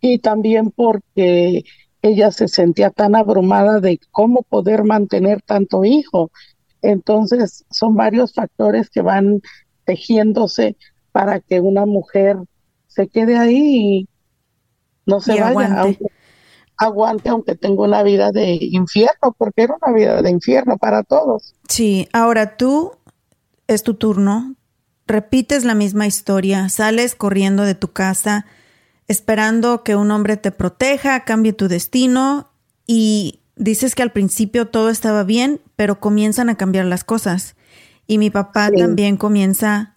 y 0.00 0.18
también 0.18 0.70
porque 0.70 1.64
ella 2.02 2.30
se 2.32 2.48
sentía 2.48 2.90
tan 2.90 3.14
abrumada 3.14 3.80
de 3.80 4.00
cómo 4.10 4.42
poder 4.42 4.84
mantener 4.84 5.42
tanto 5.42 5.84
hijo. 5.84 6.30
Entonces, 6.82 7.64
son 7.70 7.94
varios 7.94 8.32
factores 8.32 8.90
que 8.90 9.02
van 9.02 9.40
tejiéndose 9.84 10.76
para 11.12 11.40
que 11.40 11.60
una 11.60 11.86
mujer 11.86 12.38
se 12.88 13.08
quede 13.08 13.38
ahí 13.38 13.76
y 13.76 14.08
no 15.06 15.20
se 15.20 15.32
vaya, 15.32 15.48
aguante. 15.48 15.80
Aunque, 15.80 16.06
aguante, 16.76 17.28
aunque 17.28 17.54
tenga 17.54 17.82
una 17.82 18.02
vida 18.02 18.32
de 18.32 18.58
infierno, 18.60 19.34
porque 19.36 19.62
era 19.62 19.76
una 19.80 19.94
vida 19.94 20.22
de 20.22 20.30
infierno 20.30 20.76
para 20.78 21.04
todos. 21.04 21.54
Sí, 21.68 22.08
ahora 22.12 22.56
tú, 22.56 22.92
es 23.68 23.82
tu 23.82 23.94
turno, 23.94 24.56
repites 25.06 25.64
la 25.64 25.74
misma 25.74 26.06
historia, 26.06 26.68
sales 26.68 27.14
corriendo 27.14 27.64
de 27.64 27.74
tu 27.74 27.92
casa, 27.92 28.46
esperando 29.08 29.82
que 29.82 29.96
un 29.96 30.10
hombre 30.10 30.36
te 30.36 30.50
proteja, 30.50 31.24
cambie 31.24 31.52
tu 31.52 31.68
destino 31.68 32.50
y 32.86 33.40
dices 33.56 33.94
que 33.94 34.02
al 34.02 34.12
principio 34.12 34.68
todo 34.68 34.90
estaba 34.90 35.24
bien, 35.24 35.60
pero 35.76 36.00
comienzan 36.00 36.48
a 36.48 36.56
cambiar 36.56 36.86
las 36.86 37.04
cosas. 37.04 37.56
Y 38.06 38.18
mi 38.18 38.30
papá 38.30 38.68
sí. 38.68 38.76
también 38.76 39.16
comienza 39.16 39.96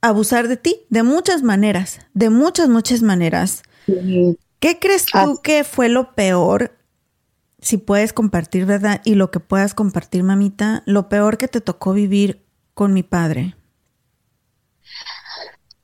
a 0.00 0.08
abusar 0.08 0.48
de 0.48 0.56
ti 0.56 0.80
de 0.88 1.02
muchas 1.02 1.42
maneras, 1.42 2.00
de 2.14 2.30
muchas, 2.30 2.68
muchas 2.68 3.02
maneras. 3.02 3.62
Sí. 3.86 4.38
¿Qué 4.58 4.78
crees 4.78 5.06
tú 5.06 5.18
ah. 5.18 5.34
que 5.42 5.64
fue 5.64 5.88
lo 5.88 6.14
peor? 6.14 6.76
Si 7.60 7.76
puedes 7.76 8.12
compartir, 8.12 8.66
¿verdad? 8.66 9.00
Y 9.04 9.14
lo 9.14 9.30
que 9.30 9.40
puedas 9.40 9.74
compartir, 9.74 10.22
mamita, 10.22 10.82
lo 10.86 11.08
peor 11.08 11.38
que 11.38 11.48
te 11.48 11.60
tocó 11.60 11.92
vivir 11.92 12.42
con 12.74 12.92
mi 12.92 13.02
padre. 13.02 13.54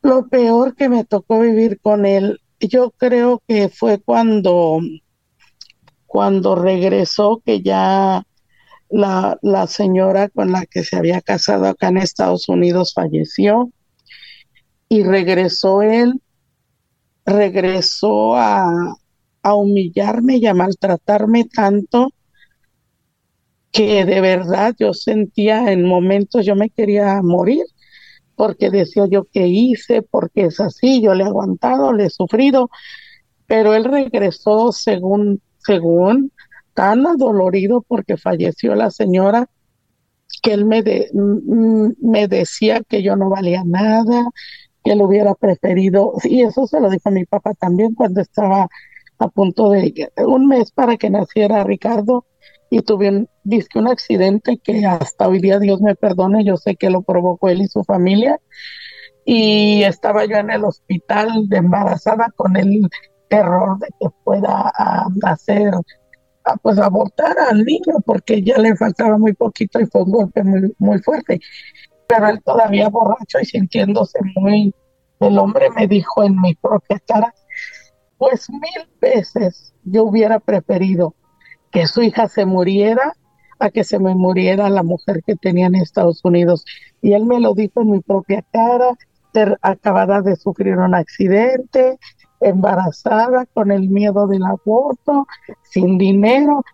Lo 0.07 0.29
peor 0.29 0.77
que 0.77 0.89
me 0.89 1.05
tocó 1.05 1.41
vivir 1.41 1.81
con 1.81 2.07
él 2.07 2.41
yo 2.61 2.93
creo 2.93 3.43
que 3.49 3.69
fue 3.69 3.99
cuando, 3.99 4.79
cuando 6.07 6.55
regresó, 6.55 7.43
que 7.45 7.61
ya 7.61 8.23
la, 8.89 9.37
la 9.43 9.67
señora 9.67 10.29
con 10.29 10.53
la 10.53 10.65
que 10.65 10.85
se 10.85 10.97
había 10.97 11.21
casado 11.21 11.67
acá 11.67 11.89
en 11.89 11.97
Estados 11.97 12.49
Unidos 12.49 12.95
falleció 12.95 13.73
y 14.89 15.03
regresó 15.03 15.83
él, 15.83 16.23
regresó 17.25 18.37
a, 18.37 18.97
a 19.43 19.55
humillarme 19.55 20.37
y 20.37 20.47
a 20.47 20.55
maltratarme 20.55 21.47
tanto 21.47 22.13
que 23.73 24.05
de 24.05 24.21
verdad 24.21 24.73
yo 24.79 24.95
sentía 24.95 25.73
en 25.73 25.85
momentos 25.85 26.47
yo 26.47 26.55
me 26.55 26.71
quería 26.71 27.21
morir 27.23 27.65
porque 28.37 28.71
decía 28.71 29.07
yo 29.11 29.25
que 29.25 29.49
hice, 29.49 30.03
porque 30.03 30.47
es 30.47 30.61
así, 30.61 31.01
yo 31.03 31.15
le 31.15 31.25
he 31.25 31.27
aguantado, 31.27 31.93
le 31.93 32.07
he 32.07 32.11
sufrido, 32.11 32.71
pero 33.47 33.75
él 33.75 33.85
regresó 33.85 34.73
según, 34.73 35.41
según, 35.59 36.33
tan 36.75 37.07
adolorido 37.07 37.85
porque 37.89 38.17
falleció 38.17 38.75
la 38.75 38.91
señora, 38.91 39.49
que 40.43 40.53
él 40.53 40.67
me, 40.67 40.83
de, 40.83 41.11
me 41.13 42.29
decía 42.29 42.83
que 42.87 43.03
yo 43.03 43.17
no 43.17 43.31
valía 43.31 43.65
nada, 43.65 44.29
que 44.85 44.93
él 44.93 45.03
hubiera 45.03 45.35
preferido, 45.35 46.13
y 46.25 46.43
eso 46.43 46.67
se 46.67 46.81
lo 46.81 46.91
dijo 46.91 47.09
a 47.09 47.13
mi 47.13 47.25
papá 47.25 47.55
también 47.55 47.95
cuando 47.95 48.21
estaba 48.21 48.69
a 49.19 49.29
punto 49.29 49.71
de 49.71 50.11
un 50.19 50.47
mes 50.47 50.71
para 50.71 50.97
que 50.99 51.09
naciera 51.09 51.65
Ricardo, 51.65 52.27
y 52.71 52.83
tuve 52.83 53.09
un, 53.09 53.29
un 53.75 53.89
accidente 53.89 54.59
que 54.63 54.85
hasta 54.85 55.29
hoy 55.29 55.41
día 55.41 55.59
Dios 55.59 55.81
me 55.81 55.95
perdone, 55.95 56.45
yo 56.45 56.57
sé 56.57 56.77
que 56.77 56.91
lo 56.91 57.03
provocó 57.03 57.49
él 57.49 57.63
y 57.63 57.69
su 57.69 57.85
familia. 57.85 58.41
Y 59.25 59.83
estaba 59.83 60.25
yo 60.25 60.37
en 60.37 60.51
el 60.51 60.65
hospital 60.65 61.49
de 61.49 61.57
embarazada 61.59 62.33
con 62.37 62.57
el 62.57 62.89
terror 63.29 63.79
de 63.79 63.89
que 64.01 64.09
pueda 64.25 64.73
hacer, 65.25 65.73
pues 66.63 66.79
abortar 66.79 67.37
al 67.39 67.65
niño, 67.65 68.01
porque 68.05 68.43
ya 68.43 68.57
le 68.59 68.77
faltaba 68.77 69.19
muy 69.19 69.33
poquito 69.33 69.81
y 69.81 69.87
fue 69.87 70.03
un 70.03 70.13
golpe 70.13 70.45
muy, 70.45 70.75
muy 70.79 70.99
fuerte. 71.01 71.41
Pero 72.09 72.29
él 72.29 72.41
todavía 72.45 72.89
borracho 72.89 73.41
y 73.41 73.47
sintiéndose 73.47 74.19
muy, 74.37 74.73
el 75.21 75.39
hombre 75.39 75.71
me 75.71 75.89
dijo 75.89 76.23
en 76.23 76.41
mi 76.41 76.55
propia 76.55 77.01
cara, 77.05 77.35
pues 78.19 78.49
mil 78.49 78.89
veces 79.01 79.75
yo 79.85 80.05
hubiera 80.05 80.39
preferido 80.39 81.15
que 81.77 81.87
su 81.87 82.01
hija 82.01 82.27
se 82.27 82.47
muriera 82.47 83.13
a 83.59 83.69
que 83.69 83.85
se 83.85 83.99
me 83.99 84.15
muriera 84.15 84.71
la 84.71 84.83
mujer 84.83 85.23
que 85.27 85.37
tenía 85.37 85.67
en 85.67 85.75
Estados 85.75 86.25
Unidos. 86.25 86.65
Y 87.03 87.13
él 87.13 87.27
me 87.27 87.39
lo 87.39 87.53
dijo 87.53 87.83
en 87.83 87.91
mi 87.91 88.01
propia 88.01 88.43
cara, 88.51 88.97
acabada 89.61 90.23
de 90.23 90.37
sufrir 90.37 90.79
un 90.79 90.95
accidente, 90.95 91.99
embarazada, 92.41 93.45
con 93.53 93.71
el 93.73 93.91
miedo 93.91 94.27
del 94.27 94.45
aborto, 94.45 95.27
sin 95.65 95.99
dinero. 95.99 96.65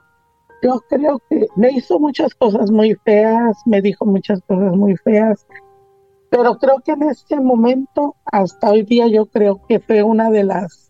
yo 0.62 0.80
creo 0.88 1.20
que 1.28 1.48
me 1.56 1.72
hizo 1.72 1.98
muchas 1.98 2.32
cosas 2.36 2.70
muy 2.70 2.94
feas, 3.04 3.56
me 3.66 3.82
dijo 3.82 4.06
muchas 4.06 4.40
cosas 4.42 4.76
muy 4.76 4.96
feas, 4.98 5.44
pero 6.30 6.58
creo 6.58 6.78
que 6.78 6.92
en 6.92 7.02
este 7.02 7.40
momento, 7.40 8.14
hasta 8.24 8.70
hoy 8.70 8.84
día, 8.84 9.08
yo 9.08 9.26
creo 9.26 9.60
que 9.66 9.80
fue 9.80 10.04
una 10.04 10.30
de 10.30 10.44
las 10.44 10.81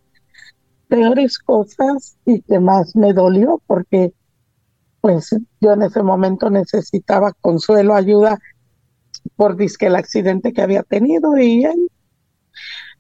peores 0.93 1.39
cosas 1.39 2.19
y 2.27 2.43
que 2.43 2.61
más 2.61 2.95
me 2.95 3.15
dolió 3.15 3.63
porque 3.67 4.13
pues 5.01 5.35
yo 5.59 5.73
en 5.73 5.81
ese 5.81 6.03
momento 6.03 6.51
necesitaba 6.51 7.33
consuelo, 7.41 7.95
ayuda 7.95 8.39
por 9.35 9.57
disque 9.57 9.87
el 9.87 9.97
accidente 9.97 10.53
que 10.53 10.61
había 10.61 10.83
tenido 10.83 11.39
y 11.39 11.65
él 11.65 11.91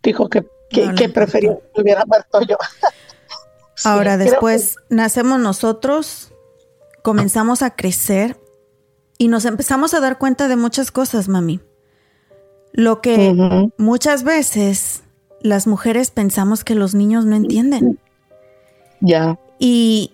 dijo 0.03 0.31
que, 0.31 0.47
que, 0.71 1.11
prefería 1.11 1.59
que 1.75 1.83
hubiera 1.83 2.07
muerto 2.07 2.41
yo. 2.41 2.57
Ahora, 3.85 4.17
después 4.17 4.77
nacemos 4.89 5.39
nosotros, 5.39 6.33
comenzamos 7.03 7.61
a 7.61 7.77
crecer 7.77 8.41
y 9.19 9.29
nos 9.29 9.45
empezamos 9.45 9.93
a 9.93 10.01
dar 10.01 10.17
cuenta 10.17 10.49
de 10.49 10.57
muchas 10.57 10.91
cosas, 10.91 11.29
mami. 11.29 11.61
Lo 12.73 13.03
que 13.03 13.69
muchas 13.77 14.25
veces 14.25 15.03
las 15.43 15.67
mujeres 15.67 16.11
pensamos 16.11 16.65
que 16.65 16.75
los 16.75 16.95
niños 16.95 17.25
no 17.25 17.37
entienden. 17.37 17.99
Ya. 19.01 19.39
Y 19.59 20.13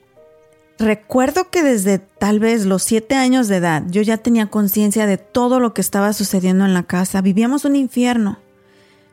recuerdo 0.78 1.50
que 1.50 1.62
desde 1.62 1.98
tal 1.98 2.40
vez 2.40 2.64
los 2.64 2.82
siete 2.82 3.14
años 3.14 3.48
de 3.48 3.56
edad 3.56 3.84
yo 3.88 4.02
ya 4.02 4.18
tenía 4.18 4.46
conciencia 4.46 5.06
de 5.06 5.18
todo 5.18 5.60
lo 5.60 5.74
que 5.74 5.80
estaba 5.80 6.12
sucediendo 6.12 6.64
en 6.64 6.74
la 6.74 6.84
casa. 6.84 7.20
Vivíamos 7.20 7.64
un 7.64 7.76
infierno. 7.76 8.38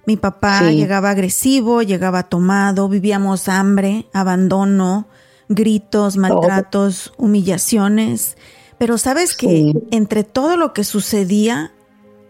Mi 0.05 0.17
papá 0.17 0.69
llegaba 0.72 1.10
agresivo, 1.10 1.81
llegaba 1.81 2.24
tomado, 2.24 2.88
vivíamos 2.88 3.50
hambre, 3.50 4.05
abandono, 4.13 5.07
gritos, 5.50 6.15
maltratos, 6.17 7.13
humillaciones. 7.17 8.38
Pero 8.77 8.98
sabes 9.00 9.36
que 9.36 9.74
entre 9.91 10.24
todo 10.24 10.57
lo 10.57 10.74
que 10.74 10.84
sucedía, 10.84 11.72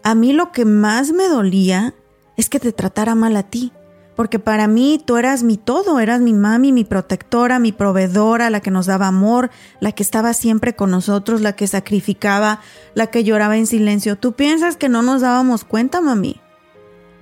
a 0.02 0.14
mí 0.14 0.32
lo 0.32 0.52
que 0.52 0.64
más 0.64 1.12
me 1.12 1.28
dolía 1.28 1.94
es 2.36 2.48
que 2.48 2.60
te 2.60 2.72
tratara 2.72 3.14
mal 3.14 3.36
a 3.36 3.42
ti. 3.42 3.72
Porque 4.16 4.38
para 4.38 4.66
mí 4.66 5.00
tú 5.04 5.18
eras 5.18 5.42
mi 5.42 5.58
todo, 5.58 6.00
eras 6.00 6.20
mi 6.20 6.32
mami, 6.32 6.72
mi 6.72 6.84
protectora, 6.84 7.58
mi 7.58 7.70
proveedora, 7.70 8.48
la 8.50 8.60
que 8.60 8.70
nos 8.70 8.86
daba 8.86 9.08
amor, 9.08 9.50
la 9.78 9.92
que 9.92 10.02
estaba 10.02 10.32
siempre 10.32 10.74
con 10.74 10.90
nosotros, 10.90 11.42
la 11.42 11.52
que 11.52 11.66
sacrificaba, 11.66 12.60
la 12.94 13.08
que 13.08 13.22
lloraba 13.22 13.58
en 13.58 13.66
silencio. 13.66 14.16
¿Tú 14.16 14.32
piensas 14.32 14.76
que 14.76 14.88
no 14.88 15.02
nos 15.02 15.20
dábamos 15.20 15.64
cuenta, 15.64 16.00
mami? 16.00 16.40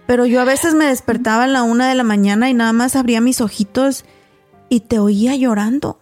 Pero 0.07 0.25
yo 0.25 0.41
a 0.41 0.45
veces 0.45 0.75
me 0.75 0.87
despertaba 0.87 1.45
a 1.45 1.49
la 1.49 1.63
una 1.65 1.89
de 1.89 1.95
la 1.95 2.05
mañana 2.05 2.49
y 2.49 2.55
nada 2.55 2.73
más 2.73 2.95
abría 2.95 3.21
mis 3.21 3.41
ojitos 3.41 4.05
y 4.69 4.81
te 4.81 4.99
oía 4.99 5.35
llorando. 5.35 5.99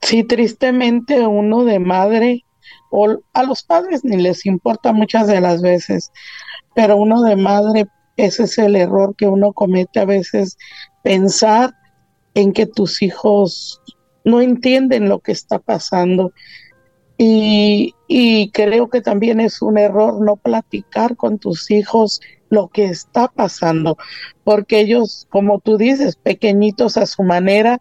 Sí, 0.00 0.24
tristemente 0.24 1.26
uno 1.26 1.64
de 1.64 1.78
madre, 1.78 2.44
o 2.90 3.18
a 3.32 3.42
los 3.44 3.62
padres 3.62 4.04
ni 4.04 4.16
les 4.16 4.46
importa 4.46 4.92
muchas 4.92 5.26
de 5.26 5.40
las 5.40 5.62
veces, 5.62 6.12
pero 6.74 6.96
uno 6.96 7.22
de 7.22 7.36
madre, 7.36 7.86
ese 8.16 8.44
es 8.44 8.58
el 8.58 8.76
error 8.76 9.14
que 9.16 9.26
uno 9.26 9.52
comete 9.52 10.00
a 10.00 10.04
veces, 10.04 10.56
pensar 11.02 11.74
en 12.34 12.52
que 12.52 12.66
tus 12.66 13.02
hijos 13.02 13.80
no 14.24 14.40
entienden 14.40 15.08
lo 15.08 15.20
que 15.20 15.32
está 15.32 15.58
pasando. 15.58 16.32
Y, 17.18 17.94
y 18.08 18.50
creo 18.50 18.88
que 18.88 19.00
también 19.00 19.40
es 19.40 19.62
un 19.62 19.78
error 19.78 20.24
no 20.24 20.36
platicar 20.36 21.16
con 21.16 21.38
tus 21.38 21.70
hijos 21.70 22.20
lo 22.48 22.68
que 22.68 22.84
está 22.84 23.28
pasando, 23.28 23.96
porque 24.44 24.80
ellos, 24.80 25.26
como 25.30 25.60
tú 25.60 25.78
dices, 25.78 26.16
pequeñitos 26.16 26.98
a 26.98 27.06
su 27.06 27.22
manera, 27.22 27.80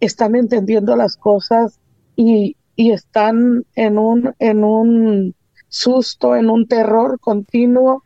están 0.00 0.36
entendiendo 0.36 0.96
las 0.96 1.16
cosas 1.16 1.78
y, 2.16 2.56
y 2.76 2.92
están 2.92 3.66
en 3.74 3.98
un, 3.98 4.34
en 4.38 4.64
un 4.64 5.34
susto, 5.68 6.34
en 6.34 6.48
un 6.48 6.66
terror 6.66 7.20
continuo 7.20 8.02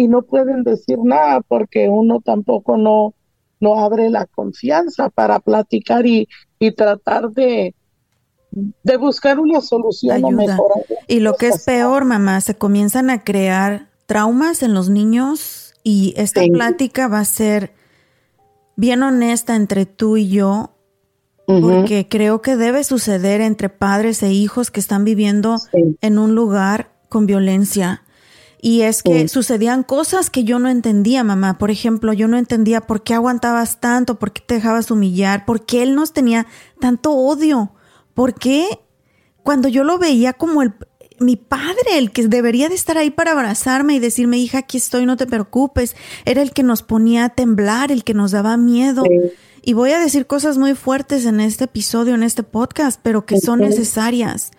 y 0.00 0.08
no 0.08 0.22
pueden 0.22 0.64
decir 0.64 0.98
nada 1.04 1.42
porque 1.42 1.90
uno 1.90 2.22
tampoco 2.24 2.78
no, 2.78 3.12
no 3.60 3.78
abre 3.78 4.08
la 4.08 4.24
confianza 4.24 5.10
para 5.10 5.40
platicar 5.40 6.06
y, 6.06 6.26
y 6.58 6.72
tratar 6.72 7.28
de, 7.32 7.74
de 8.50 8.96
buscar 8.96 9.38
una 9.38 9.60
solución 9.60 10.24
o 10.24 10.30
mejorar. 10.30 10.86
Y 11.06 11.20
lo 11.20 11.34
que 11.34 11.48
es 11.48 11.64
peor, 11.66 12.06
mamá, 12.06 12.40
se 12.40 12.54
comienzan 12.54 13.10
a 13.10 13.24
crear 13.24 13.90
traumas 14.06 14.62
en 14.62 14.72
los 14.72 14.88
niños 14.88 15.74
y 15.82 16.14
esta 16.16 16.40
plática 16.50 17.06
va 17.06 17.20
a 17.20 17.26
ser 17.26 17.74
bien 18.76 19.02
honesta 19.02 19.54
entre 19.54 19.84
tú 19.84 20.16
y 20.16 20.30
yo, 20.30 20.70
porque 21.44 22.08
creo 22.08 22.40
que 22.40 22.56
debe 22.56 22.84
suceder 22.84 23.42
entre 23.42 23.68
padres 23.68 24.22
e 24.22 24.32
hijos 24.32 24.70
que 24.70 24.80
están 24.80 25.04
viviendo 25.04 25.58
en 26.00 26.18
un 26.18 26.34
lugar 26.34 26.92
con 27.10 27.26
violencia. 27.26 28.02
Y 28.62 28.82
es 28.82 29.02
que 29.02 29.26
sucedían 29.28 29.82
cosas 29.82 30.28
que 30.28 30.44
yo 30.44 30.58
no 30.58 30.68
entendía, 30.68 31.24
mamá. 31.24 31.56
Por 31.56 31.70
ejemplo, 31.70 32.12
yo 32.12 32.28
no 32.28 32.36
entendía 32.36 32.82
por 32.82 33.02
qué 33.02 33.14
aguantabas 33.14 33.80
tanto, 33.80 34.18
por 34.18 34.32
qué 34.32 34.42
te 34.44 34.54
dejabas 34.56 34.90
humillar, 34.90 35.46
por 35.46 35.64
qué 35.64 35.82
él 35.82 35.94
nos 35.94 36.12
tenía 36.12 36.46
tanto 36.78 37.12
odio, 37.12 37.72
por 38.12 38.34
qué 38.34 38.66
cuando 39.42 39.68
yo 39.68 39.82
lo 39.82 39.98
veía 39.98 40.34
como 40.34 40.60
el, 40.60 40.74
mi 41.20 41.36
padre, 41.36 41.96
el 41.96 42.10
que 42.12 42.28
debería 42.28 42.68
de 42.68 42.74
estar 42.74 42.98
ahí 42.98 43.10
para 43.10 43.32
abrazarme 43.32 43.94
y 43.94 43.98
decirme, 43.98 44.36
hija, 44.36 44.58
aquí 44.58 44.76
estoy, 44.76 45.06
no 45.06 45.16
te 45.16 45.26
preocupes. 45.26 45.96
Era 46.26 46.42
el 46.42 46.52
que 46.52 46.62
nos 46.62 46.82
ponía 46.82 47.24
a 47.24 47.28
temblar, 47.30 47.90
el 47.90 48.04
que 48.04 48.12
nos 48.12 48.30
daba 48.32 48.58
miedo. 48.58 49.04
Y 49.62 49.72
voy 49.72 49.92
a 49.92 49.98
decir 49.98 50.26
cosas 50.26 50.58
muy 50.58 50.74
fuertes 50.74 51.24
en 51.24 51.40
este 51.40 51.64
episodio, 51.64 52.14
en 52.14 52.22
este 52.22 52.42
podcast, 52.42 53.00
pero 53.02 53.24
que 53.24 53.38
son 53.38 53.60
necesarias. 53.60 54.50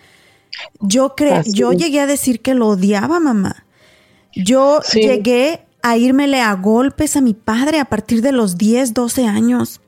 Yo 0.79 1.15
cre 1.15 1.43
yo 1.45 1.71
llegué 1.71 1.99
a 1.99 2.07
decir 2.07 2.41
que 2.41 2.55
lo 2.55 2.67
odiaba, 2.67 3.19
mamá. 3.19 3.65
Yo 4.35 4.81
llegué 4.93 5.65
a 5.81 5.97
írmele 5.97 6.41
a 6.41 6.53
golpes 6.53 7.15
a 7.15 7.21
mi 7.21 7.33
padre 7.33 7.79
a 7.79 7.85
partir 7.85 8.21
de 8.21 8.31
los 8.31 8.57
10, 8.57 8.93
12 8.93 9.25
años. 9.25 9.81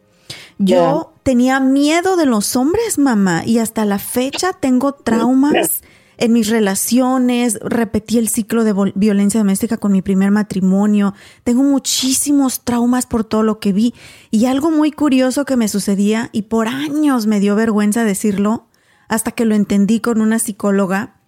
Yo 0.57 1.13
tenía 1.23 1.59
miedo 1.59 2.15
de 2.15 2.25
los 2.25 2.55
hombres, 2.55 2.97
mamá, 2.97 3.43
y 3.45 3.57
hasta 3.57 3.85
la 3.85 3.99
fecha 3.99 4.53
tengo 4.53 4.93
traumas 4.93 5.81
en 6.17 6.31
mis 6.31 6.49
relaciones, 6.49 7.59
repetí 7.61 8.17
el 8.17 8.29
ciclo 8.29 8.63
de 8.63 8.93
violencia 8.95 9.39
doméstica 9.39 9.77
con 9.77 9.91
mi 9.91 10.01
primer 10.01 10.31
matrimonio, 10.31 11.13
tengo 11.43 11.63
muchísimos 11.63 12.63
traumas 12.63 13.05
por 13.05 13.23
todo 13.23 13.43
lo 13.43 13.59
que 13.59 13.73
vi. 13.73 13.93
Y 14.31 14.45
algo 14.45 14.71
muy 14.71 14.91
curioso 14.91 15.45
que 15.45 15.57
me 15.57 15.67
sucedía 15.67 16.29
y 16.31 16.43
por 16.43 16.67
años 16.67 17.25
me 17.25 17.39
dio 17.39 17.55
vergüenza 17.55 18.03
decirlo 18.03 18.67
hasta 19.09 19.31
que 19.31 19.45
lo 19.45 19.55
entendí 19.55 19.99
con 19.99 20.21
una 20.21 20.39
psicóloga, 20.39 21.19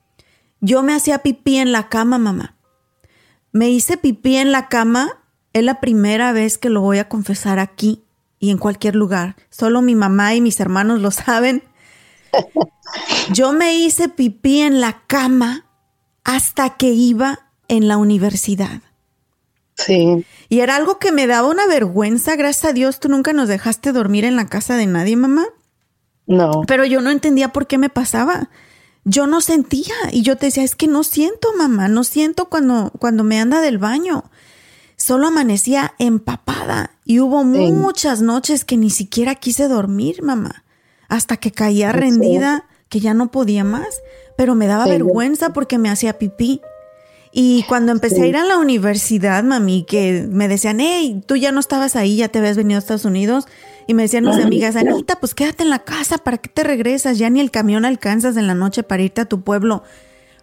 yo 0.61 0.81
me 0.81 0.93
hacía 0.93 1.19
pipí 1.19 1.57
en 1.57 1.71
la 1.71 1.89
cama, 1.89 2.17
mamá. 2.17 2.54
Me 3.55 3.69
hice 3.69 3.95
pipí 3.95 4.35
en 4.35 4.51
la 4.51 4.67
cama, 4.67 5.17
es 5.53 5.63
la 5.63 5.79
primera 5.79 6.33
vez 6.33 6.57
que 6.57 6.67
lo 6.67 6.81
voy 6.81 6.97
a 6.97 7.07
confesar 7.07 7.57
aquí 7.57 8.03
y 8.37 8.49
en 8.49 8.57
cualquier 8.57 8.97
lugar. 8.97 9.37
Solo 9.49 9.81
mi 9.81 9.95
mamá 9.95 10.35
y 10.35 10.41
mis 10.41 10.59
hermanos 10.59 10.99
lo 10.99 11.09
saben 11.09 11.63
yo 13.31 13.53
me 13.53 13.75
hice 13.75 14.09
pipí 14.09 14.59
en 14.59 14.81
la 14.81 15.03
cama 15.07 15.67
hasta 16.25 16.71
que 16.71 16.87
iba 16.87 17.47
en 17.69 17.87
la 17.87 17.95
universidad. 17.95 18.81
Sí. 19.77 20.25
Y 20.49 20.59
era 20.59 20.75
algo 20.75 20.99
que 20.99 21.13
me 21.13 21.25
daba 21.25 21.47
una 21.47 21.65
vergüenza. 21.65 22.35
Gracias 22.35 22.65
a 22.71 22.73
Dios, 22.73 22.99
tú 22.99 23.07
nunca 23.07 23.31
nos 23.31 23.47
dejaste 23.47 23.93
dormir 23.93 24.25
en 24.25 24.35
la 24.35 24.47
casa 24.47 24.75
de 24.75 24.85
nadie, 24.85 25.15
mamá. 25.15 25.45
No. 26.27 26.63
Pero 26.67 26.83
yo 26.83 26.99
no 26.99 27.09
entendía 27.09 27.53
por 27.53 27.67
qué 27.67 27.77
me 27.77 27.87
pasaba. 27.87 28.49
Yo 29.05 29.27
no 29.27 29.39
sentía 29.39 29.95
y 30.11 30.23
yo 30.23 30.35
te 30.35 30.47
decía, 30.47 30.63
es 30.63 30.75
que 30.75 30.87
no 30.87 31.03
siento, 31.03 31.49
mamá, 31.57 31.87
no 31.87 32.03
siento 32.03 32.49
cuando, 32.49 32.91
cuando 32.99 33.23
me 33.23 33.39
anda 33.39 33.61
del 33.61 33.77
baño. 33.77 34.25
Solo 34.97 35.27
amanecía 35.27 35.93
empapada 35.99 36.91
y 37.05 37.19
hubo 37.19 37.43
muchas 37.43 38.21
noches 38.21 38.65
que 38.65 38.77
ni 38.77 38.89
siquiera 38.89 39.35
quise 39.35 39.67
dormir, 39.67 40.21
mamá 40.23 40.65
hasta 41.07 41.37
que 41.37 41.51
caía 41.51 41.91
rendida, 41.91 42.65
que 42.89 42.99
ya 42.99 43.13
no 43.13 43.31
podía 43.31 43.63
más, 43.63 44.01
pero 44.37 44.55
me 44.55 44.67
daba 44.67 44.85
vergüenza 44.85 45.51
porque 45.51 45.77
me 45.77 45.89
hacía 45.89 46.17
pipí. 46.17 46.61
Y 47.37 47.63
cuando 47.63 47.91
empecé 47.91 48.23
a 48.23 48.27
ir 48.27 48.37
a 48.37 48.45
la 48.45 48.57
universidad, 48.57 49.43
mami, 49.43 49.83
que 49.83 50.25
me 50.31 50.47
decían, 50.47 50.79
hey, 50.79 51.21
tú 51.25 51.35
ya 51.35 51.51
no 51.51 51.59
estabas 51.59 51.97
ahí, 51.97 52.15
ya 52.15 52.29
te 52.29 52.39
habías 52.39 52.55
venido 52.55 52.77
a 52.77 52.79
Estados 52.79 53.03
Unidos. 53.03 53.45
Y 53.87 53.93
me 53.93 54.03
decían 54.03 54.23
mis 54.23 54.37
amigas, 54.37 54.77
Anita, 54.77 55.17
pues 55.19 55.35
quédate 55.35 55.63
en 55.63 55.69
la 55.69 55.79
casa, 55.79 56.17
¿para 56.17 56.37
qué 56.37 56.47
te 56.47 56.63
regresas? 56.63 57.17
Ya 57.17 57.29
ni 57.29 57.41
el 57.41 57.51
camión 57.51 57.83
alcanzas 57.83 58.37
en 58.37 58.47
la 58.47 58.55
noche 58.55 58.83
para 58.83 59.03
irte 59.03 59.19
a 59.19 59.25
tu 59.25 59.41
pueblo. 59.41 59.83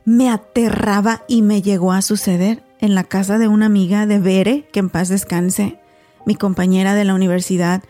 Me 0.05 0.29
aterraba 0.29 1.25
y 1.29 1.41
me 1.41 1.63
llegó 1.63 1.93
a 1.93 2.03
suceder 2.03 2.63
en 2.79 2.95
la 2.95 3.05
casa 3.05 3.39
de 3.39 3.49
una 3.49 3.65
amiga 3.65 4.05
de 4.05 4.19
Bere, 4.19 4.69
que 4.71 4.81
en 4.81 4.91
paz 4.91 5.09
descanse, 5.09 5.79
mi 6.27 6.35
compañera 6.35 6.95
de 6.95 7.05
la 7.05 7.15
universidad 7.15 7.83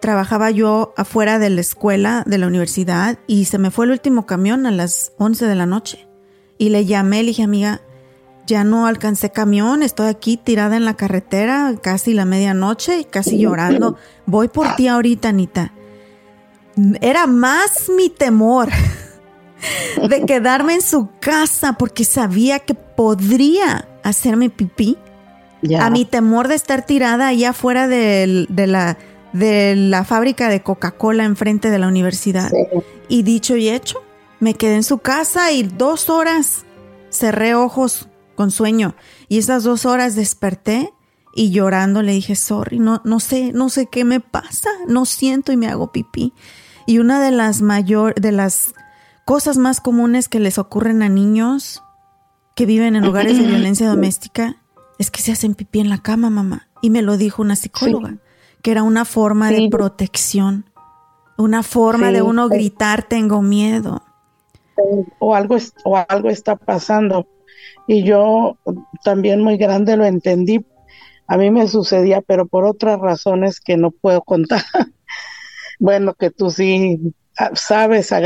trabajaba 0.00 0.50
yo 0.50 0.94
afuera 0.96 1.38
de 1.38 1.50
la 1.50 1.60
escuela, 1.60 2.22
de 2.24 2.38
la 2.38 2.46
universidad, 2.46 3.18
y 3.26 3.44
se 3.44 3.58
me 3.58 3.70
fue 3.70 3.84
el 3.84 3.90
último 3.90 4.24
camión 4.24 4.64
a 4.64 4.70
las 4.70 5.12
11 5.18 5.44
de 5.44 5.54
la 5.54 5.66
noche. 5.66 6.08
Y 6.56 6.70
le 6.70 6.86
llamé, 6.86 7.22
le 7.22 7.28
dije, 7.28 7.42
amiga, 7.42 7.82
ya 8.48 8.64
no 8.64 8.86
alcancé 8.86 9.30
camión, 9.30 9.82
estoy 9.82 10.08
aquí 10.08 10.38
tirada 10.38 10.76
en 10.76 10.84
la 10.86 10.94
carretera, 10.94 11.74
casi 11.80 12.14
la 12.14 12.24
medianoche, 12.24 13.04
casi 13.04 13.38
llorando. 13.38 13.96
Voy 14.26 14.48
por 14.48 14.74
ti 14.74 14.88
ahorita, 14.88 15.28
Anita. 15.28 15.72
era 17.00 17.26
más 17.26 17.90
mi 17.94 18.08
temor 18.08 18.70
de 20.08 20.24
quedarme 20.24 20.74
en 20.74 20.82
su 20.82 21.10
casa 21.20 21.74
porque 21.74 22.04
sabía 22.04 22.60
que 22.60 22.74
podría 22.74 23.86
hacerme 24.02 24.48
pipí 24.48 24.96
a 25.78 25.90
mi 25.90 26.04
temor 26.04 26.48
de 26.48 26.54
estar 26.54 26.86
tirada 26.86 27.28
allá 27.28 27.50
afuera 27.50 27.86
de, 27.86 28.46
la, 28.48 28.96
de 29.32 29.76
la 29.76 30.04
fábrica 30.04 30.48
de 30.48 30.62
Coca-Cola 30.62 31.24
enfrente 31.24 31.70
de 31.70 31.78
la 31.78 31.88
universidad. 31.88 32.50
Y 33.08 33.24
dicho 33.24 33.56
y 33.56 33.68
hecho, 33.68 34.02
me 34.40 34.54
quedé 34.54 34.76
en 34.76 34.84
su 34.84 34.98
casa 34.98 35.52
y 35.52 35.64
dos 35.64 36.08
horas 36.08 36.64
cerré 37.10 37.54
ojos 37.54 38.08
con 38.38 38.52
sueño. 38.52 38.94
Y 39.28 39.38
esas 39.38 39.64
dos 39.64 39.84
horas 39.84 40.14
desperté 40.14 40.94
y 41.34 41.50
llorando 41.50 42.02
le 42.02 42.12
dije, 42.12 42.36
sorry, 42.36 42.78
no, 42.78 43.02
no 43.04 43.18
sé, 43.18 43.50
no 43.52 43.68
sé 43.68 43.86
qué 43.86 44.04
me 44.04 44.20
pasa, 44.20 44.70
no 44.86 45.06
siento 45.06 45.50
y 45.50 45.56
me 45.56 45.66
hago 45.66 45.90
pipí. 45.90 46.32
Y 46.86 47.00
una 47.00 47.20
de 47.20 47.32
las 47.32 47.62
mayor, 47.62 48.14
de 48.14 48.30
las 48.30 48.74
cosas 49.24 49.58
más 49.58 49.80
comunes 49.80 50.28
que 50.28 50.38
les 50.38 50.56
ocurren 50.56 51.02
a 51.02 51.08
niños 51.08 51.82
que 52.54 52.64
viven 52.64 52.94
en 52.94 53.04
lugares 53.04 53.36
de 53.36 53.46
violencia 53.48 53.88
doméstica 53.88 54.62
es 55.00 55.10
que 55.10 55.20
se 55.20 55.32
hacen 55.32 55.56
pipí 55.56 55.80
en 55.80 55.88
la 55.88 55.98
cama, 55.98 56.30
mamá. 56.30 56.68
Y 56.80 56.90
me 56.90 57.02
lo 57.02 57.16
dijo 57.16 57.42
una 57.42 57.56
psicóloga, 57.56 58.18
que 58.62 58.70
era 58.70 58.84
una 58.84 59.04
forma 59.04 59.50
de 59.50 59.68
protección, 59.68 60.70
una 61.36 61.64
forma 61.64 62.12
de 62.12 62.22
uno 62.22 62.48
gritar, 62.48 63.02
tengo 63.02 63.42
miedo. 63.42 64.04
O 65.18 65.34
algo, 65.34 65.56
o 65.84 65.96
algo 65.96 66.30
está 66.30 66.54
pasando. 66.54 67.26
Y 67.86 68.04
yo 68.04 68.58
también 69.04 69.42
muy 69.42 69.56
grande 69.56 69.96
lo 69.96 70.04
entendí. 70.04 70.64
A 71.26 71.36
mí 71.36 71.50
me 71.50 71.68
sucedía, 71.68 72.22
pero 72.22 72.46
por 72.46 72.64
otras 72.64 72.98
razones 73.00 73.60
que 73.60 73.76
no 73.76 73.90
puedo 73.90 74.22
contar. 74.22 74.62
bueno, 75.78 76.14
que 76.14 76.30
tú 76.30 76.50
sí 76.50 76.98
ah, 77.38 77.50
sabes 77.54 78.12
a, 78.12 78.18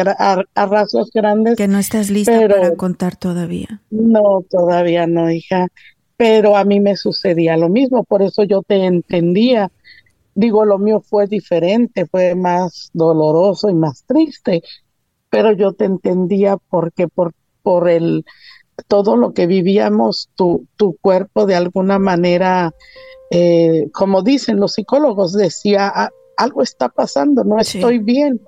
a, 0.55 0.67
rasgos 0.67 1.11
grandes. 1.13 1.57
Que 1.57 1.69
no 1.69 1.79
estás 1.79 2.11
lista 2.11 2.49
para 2.49 2.75
contar 2.77 3.17
todavía. 3.17 3.83
No, 3.91 4.45
todavía 4.49 5.07
no, 5.07 5.31
hija 5.31 5.69
pero 6.23 6.57
a 6.57 6.65
mí 6.65 6.79
me 6.79 6.95
sucedía 6.95 7.57
lo 7.57 7.69
mismo, 7.69 8.05
por 8.05 8.23
eso 8.23 8.45
yo 8.45 8.63
te 8.63 8.85
entendía. 8.85 9.73
Digo, 10.37 10.65
lo 10.65 10.79
mío 10.79 11.01
fue 11.01 11.27
diferente, 11.27 12.07
fue 12.07 12.37
más 12.37 12.91
doloroso 12.93 13.69
y 13.69 13.75
más 13.75 14.05
triste, 14.05 14.63
pero 15.31 15.51
yo 15.51 15.73
te 15.73 15.85
entendía 15.85 16.59
porque 16.71 17.09
por, 17.09 17.33
por 17.65 17.89
el 17.89 18.25
todo 18.89 19.17
lo 19.17 19.33
que 19.33 19.47
vivíamos, 19.47 20.31
tu, 20.35 20.67
tu 20.77 20.97
cuerpo 21.01 21.47
de 21.47 21.55
alguna 21.55 21.99
manera, 21.99 22.75
eh, 23.31 23.89
como 23.93 24.23
dicen 24.23 24.61
los 24.61 24.75
psicólogos, 24.75 25.33
decía, 25.33 25.91
ah, 25.95 26.11
algo 26.37 26.63
está 26.63 26.89
pasando, 26.89 27.45
no 27.45 27.59
estoy 27.59 27.99
bien. 27.99 28.41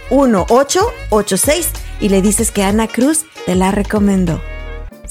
972-898-1886 0.09 1.67
y 2.01 2.09
le 2.09 2.23
dices 2.23 2.51
que 2.51 2.63
Ana 2.63 2.89
Cruz 2.89 3.27
te 3.45 3.57
la 3.57 3.73
recomendó. 3.73 4.41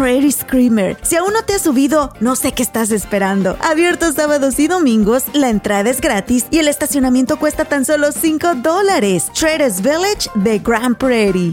Prairie 0.00 0.32
Screamer. 0.32 0.96
Si 1.02 1.16
aún 1.16 1.34
no 1.34 1.42
te 1.42 1.52
has 1.52 1.60
subido, 1.60 2.14
no 2.20 2.34
sé 2.34 2.52
qué 2.52 2.62
estás 2.62 2.90
esperando. 2.90 3.58
Abierto 3.60 4.10
sábados 4.12 4.58
y 4.58 4.66
domingos, 4.66 5.24
la 5.34 5.50
entrada 5.50 5.90
es 5.90 6.00
gratis 6.00 6.46
y 6.50 6.58
el 6.58 6.68
estacionamiento 6.68 7.38
cuesta 7.38 7.66
tan 7.66 7.84
solo 7.84 8.10
5 8.10 8.54
dólares. 8.62 9.30
Traders 9.38 9.82
Village 9.82 10.30
de 10.36 10.58
Grand 10.58 10.96
Prairie. 10.96 11.52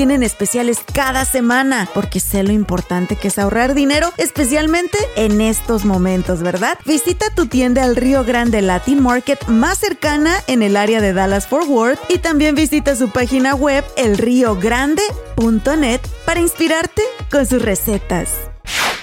tienen 0.01 0.23
especiales 0.23 0.79
cada 0.95 1.25
semana, 1.25 1.87
porque 1.93 2.19
sé 2.19 2.41
lo 2.41 2.51
importante 2.51 3.17
que 3.17 3.27
es 3.27 3.37
ahorrar 3.37 3.75
dinero, 3.75 4.09
especialmente 4.17 4.97
en 5.15 5.41
estos 5.41 5.85
momentos, 5.85 6.41
¿verdad? 6.41 6.75
Visita 6.87 7.27
tu 7.35 7.45
tienda 7.45 7.83
al 7.83 7.95
Río 7.95 8.23
Grande 8.23 8.63
Latin 8.63 8.99
Market 8.99 9.45
más 9.45 9.77
cercana 9.77 10.33
en 10.47 10.63
el 10.63 10.75
área 10.75 11.01
de 11.01 11.13
Dallas 11.13 11.45
Fort 11.45 11.67
Worth 11.67 11.99
y 12.09 12.17
también 12.17 12.55
visita 12.55 12.95
su 12.95 13.11
página 13.11 13.53
web 13.53 13.83
elriogrande.net 13.95 16.01
para 16.25 16.39
inspirarte 16.39 17.03
con 17.31 17.45
sus 17.45 17.61
recetas. 17.61 18.49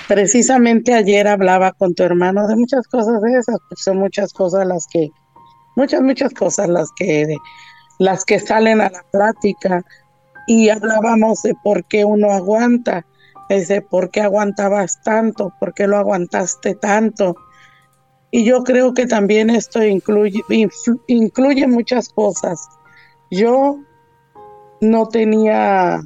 Precisamente 0.09 0.95
ayer 0.95 1.29
hablaba 1.29 1.71
con 1.71 1.95
tu 1.95 2.03
hermano 2.03 2.49
de 2.49 2.57
muchas 2.57 2.89
cosas 2.89 3.23
de 3.23 3.39
esas, 3.39 3.59
pues 3.69 3.85
son 3.85 3.99
muchas 3.99 4.33
cosas 4.33 4.67
las 4.67 4.89
que, 4.93 5.11
muchas, 5.77 6.03
muchas 6.03 6.35
cosas 6.35 6.69
las 6.69 6.89
que, 6.97 7.37
las 8.01 8.25
que 8.25 8.41
salen 8.41 8.81
a 8.81 8.91
la 8.91 9.05
plática 9.13 9.85
y 10.49 10.71
hablábamos 10.71 11.43
de 11.43 11.55
por 11.63 11.85
qué 11.85 12.07
uno 12.07 12.33
aguanta, 12.33 13.05
de 13.51 13.83
por 13.83 14.11
qué 14.11 14.23
aguantabas 14.23 15.01
tanto, 15.03 15.53
por 15.61 15.75
qué 15.75 15.87
lo 15.87 15.99
aguantaste 15.99 16.75
tanto. 16.75 17.37
Y 18.31 18.45
yo 18.45 18.65
creo 18.65 18.95
que 18.95 19.07
también 19.07 19.51
esto 19.51 19.85
incluye, 19.85 20.43
incluye 21.07 21.67
muchas 21.67 22.09
cosas. 22.09 22.67
Yo 23.31 23.79
no 24.81 25.09
tenía, 25.09 26.01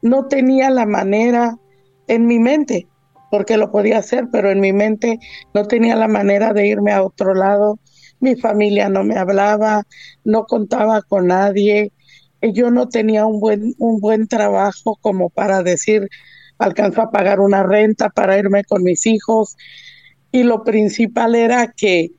no 0.00 0.26
tenía 0.26 0.70
la 0.70 0.86
manera 0.86 1.58
en 2.06 2.26
mi 2.26 2.38
mente, 2.38 2.88
porque 3.30 3.58
lo 3.58 3.70
podía 3.70 3.98
hacer, 3.98 4.28
pero 4.32 4.50
en 4.50 4.60
mi 4.60 4.72
mente 4.72 5.18
no 5.52 5.66
tenía 5.66 5.96
la 5.96 6.08
manera 6.08 6.54
de 6.54 6.66
irme 6.66 6.92
a 6.92 7.02
otro 7.02 7.34
lado. 7.34 7.78
Mi 8.20 8.36
familia 8.36 8.88
no 8.88 9.04
me 9.04 9.18
hablaba, 9.18 9.82
no 10.24 10.44
contaba 10.44 11.02
con 11.02 11.26
nadie, 11.26 11.92
yo 12.42 12.70
no 12.70 12.88
tenía 12.88 13.26
un 13.26 13.40
buen, 13.40 13.74
un 13.78 14.00
buen 14.00 14.28
trabajo 14.28 14.96
como 15.00 15.30
para 15.30 15.62
decir, 15.62 16.08
alcanzo 16.58 17.02
a 17.02 17.10
pagar 17.10 17.40
una 17.40 17.62
renta 17.62 18.10
para 18.10 18.38
irme 18.38 18.64
con 18.64 18.82
mis 18.82 19.06
hijos. 19.06 19.56
Y 20.30 20.42
lo 20.42 20.62
principal 20.64 21.34
era 21.34 21.72
que 21.72 22.12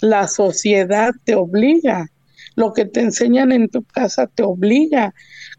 la 0.00 0.26
sociedad 0.28 1.12
te 1.24 1.34
obliga, 1.36 2.08
lo 2.56 2.72
que 2.72 2.84
te 2.84 3.00
enseñan 3.00 3.52
en 3.52 3.68
tu 3.68 3.84
casa 3.84 4.26
te 4.26 4.42
obliga. 4.42 5.14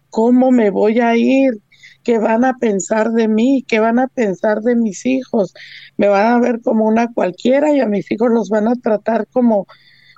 ¿Cómo 0.10 0.52
me 0.52 0.70
voy 0.70 1.00
a 1.00 1.16
ir? 1.16 1.60
¿Qué 2.04 2.20
van 2.20 2.44
a 2.44 2.58
pensar 2.58 3.12
de 3.12 3.30
mí? 3.30 3.64
¿Qué 3.68 3.80
van 3.80 3.98
a 3.98 4.08
pensar 4.08 4.62
de 4.62 4.76
mis 4.76 5.06
hijos? 5.06 5.54
Me 5.98 6.08
van 6.08 6.34
a 6.34 6.40
ver 6.40 6.62
como 6.62 6.86
una 6.86 7.12
cualquiera 7.14 7.74
y 7.74 7.80
a 7.80 7.88
mis 7.88 8.12
hijos 8.12 8.30
los 8.30 8.50
van 8.50 8.68
a 8.68 8.76
tratar 8.76 9.26
como, 9.32 9.66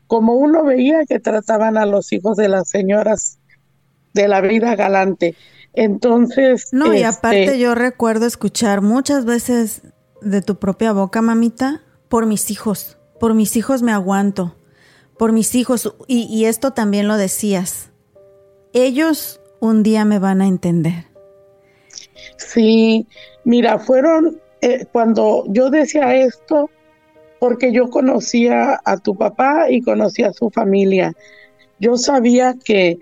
como 0.08 0.34
uno 0.34 0.64
veía 0.66 1.06
que 1.08 1.20
trataban 1.20 1.78
a 1.78 1.86
los 1.86 2.12
hijos 2.12 2.36
de 2.38 2.50
las 2.50 2.70
señoras 2.70 3.40
de 4.15 4.28
la 4.28 4.41
vida 4.41 4.75
galante. 4.75 5.36
Entonces. 5.73 6.69
No, 6.71 6.93
y 6.93 7.04
aparte 7.04 7.43
este 7.43 7.60
yo 7.60 7.75
recuerdo 7.75 8.25
escuchar 8.25 8.82
muchas 8.82 9.25
veces 9.25 9.82
de 10.21 10.41
tu 10.41 10.56
propia 10.56 10.93
boca, 10.93 11.21
mamita, 11.21 11.84
por 12.10 12.25
mis 12.25 12.49
hijos. 12.49 12.97
Por 13.19 13.34
mis 13.34 13.56
hijos 13.58 13.84
me 13.84 13.91
aguanto. 13.91 14.56
Por 15.19 15.34
mis 15.34 15.54
hijos. 15.54 15.93
Y, 16.08 16.23
y 16.23 16.45
esto 16.45 16.71
también 16.71 17.08
lo 17.08 17.17
decías. 17.17 17.91
Ellos 18.73 19.41
un 19.60 19.84
día 19.84 20.06
me 20.06 20.17
van 20.17 20.41
a 20.41 20.47
entender. 20.47 21.06
Sí, 22.38 23.08
mira, 23.43 23.80
fueron 23.80 24.39
eh, 24.62 24.86
cuando 24.91 25.43
yo 25.47 25.69
decía 25.69 26.15
esto, 26.15 26.69
porque 27.39 27.73
yo 27.73 27.89
conocía 27.89 28.80
a 28.86 28.97
tu 28.97 29.15
papá 29.15 29.69
y 29.69 29.82
conocía 29.82 30.30
a 30.30 30.34
su 30.34 30.49
familia. 30.49 31.13
Yo 31.80 31.97
sabía 31.97 32.56
que 32.63 32.99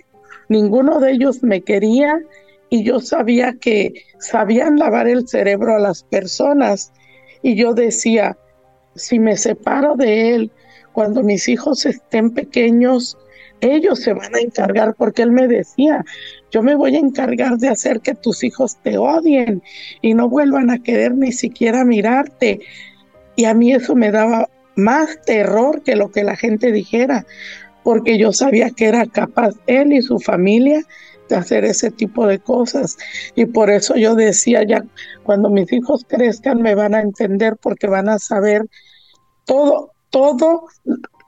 ninguno 0.54 1.00
de 1.00 1.12
ellos 1.12 1.44
me 1.44 1.62
quería 1.62 2.22
y 2.70 2.84
yo 2.84 3.00
sabía 3.00 3.54
que 3.60 3.94
sabían 4.20 4.78
lavar 4.78 5.08
el 5.08 5.28
cerebro 5.28 5.76
a 5.76 5.80
las 5.80 6.04
personas 6.04 6.94
y 7.42 7.56
yo 7.56 7.74
decía, 7.74 8.38
si 8.96 9.20
me 9.20 9.36
separo 9.36 9.96
de 9.96 10.36
él 10.36 10.52
cuando 10.94 11.24
mis 11.24 11.50
hijos 11.50 11.86
estén 11.86 12.30
pequeños, 12.32 13.18
ellos 13.62 14.00
se 14.00 14.14
van 14.14 14.36
a 14.36 14.40
encargar 14.40 14.94
porque 14.96 15.24
él 15.24 15.32
me 15.32 15.48
decía, 15.48 16.06
yo 16.52 16.62
me 16.62 16.76
voy 16.76 16.96
a 16.96 17.00
encargar 17.00 17.58
de 17.58 17.70
hacer 17.70 18.02
que 18.02 18.14
tus 18.14 18.44
hijos 18.44 18.78
te 18.84 18.98
odien 18.98 19.64
y 20.02 20.14
no 20.14 20.30
vuelvan 20.30 20.70
a 20.70 20.84
querer 20.84 21.16
ni 21.16 21.32
siquiera 21.32 21.84
mirarte. 21.84 22.60
Y 23.36 23.46
a 23.46 23.56
mí 23.56 23.74
eso 23.74 23.96
me 23.96 24.12
daba 24.12 24.50
más 24.76 25.20
terror 25.26 25.82
que 25.82 25.96
lo 25.96 26.12
que 26.12 26.24
la 26.24 26.36
gente 26.36 26.72
dijera, 26.72 27.26
porque 27.84 28.18
yo 28.18 28.32
sabía 28.32 28.72
que 28.72 28.86
era 28.86 29.06
capaz 29.06 29.54
él 29.68 29.94
y 29.94 30.02
su 30.02 30.20
familia 30.20 30.84
de 31.30 31.36
hacer 31.36 31.66
ese 31.66 31.92
tipo 31.92 32.26
de 32.28 32.40
cosas. 32.40 32.98
Y 33.36 33.46
por 33.46 33.70
eso 33.70 33.96
yo 33.96 34.16
decía, 34.16 34.64
ya 34.64 34.84
cuando 35.24 35.50
mis 35.50 35.72
hijos 35.72 36.06
crezcan 36.08 36.62
me 36.62 36.76
van 36.76 36.96
a 36.96 37.02
entender 37.02 37.58
porque 37.58 37.88
van 37.88 38.10
a 38.10 38.20
saber 38.20 38.68
todo, 39.46 39.92
todo, 40.10 40.68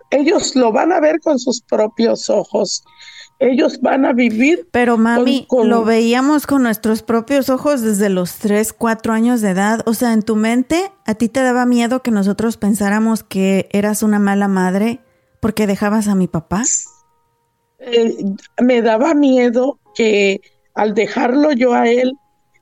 ellos 0.10 0.56
lo 0.56 0.72
van 0.72 0.92
a 0.92 1.00
ver 1.00 1.20
con 1.20 1.40
sus 1.40 1.62
propios 1.62 2.30
ojos. 2.30 2.84
Ellos 3.40 3.82
van 3.82 4.06
a 4.06 4.14
vivir. 4.14 4.70
Pero 4.72 4.98
mami, 4.98 5.46
lo 5.52 5.84
veíamos 5.84 6.48
con 6.48 6.64
nuestros 6.64 7.04
propios 7.04 7.50
ojos 7.50 7.82
desde 7.82 8.08
los 8.08 8.36
3, 8.36 8.72
4 8.72 9.12
años 9.12 9.42
de 9.42 9.50
edad. 9.50 9.82
O 9.86 9.94
sea, 9.94 10.14
en 10.14 10.22
tu 10.22 10.38
mente, 10.38 10.90
¿a 11.06 11.16
ti 11.16 11.28
te 11.28 11.42
daba 11.42 11.66
miedo 11.66 12.02
que 12.02 12.12
nosotros 12.12 12.56
pensáramos 12.56 13.24
que 13.24 13.68
eras 13.74 14.04
una 14.04 14.20
mala 14.20 14.48
madre 14.48 15.02
porque 15.40 15.68
dejabas 15.68 16.08
a 16.08 16.16
mi 16.16 16.28
papá? 16.28 16.64
Eh, 17.80 18.16
me 18.62 18.82
daba 18.82 19.14
miedo 19.14 19.80
que 19.94 20.42
al 20.74 20.94
dejarlo 20.94 21.52
yo 21.52 21.74
a 21.74 21.88
él, 21.88 22.14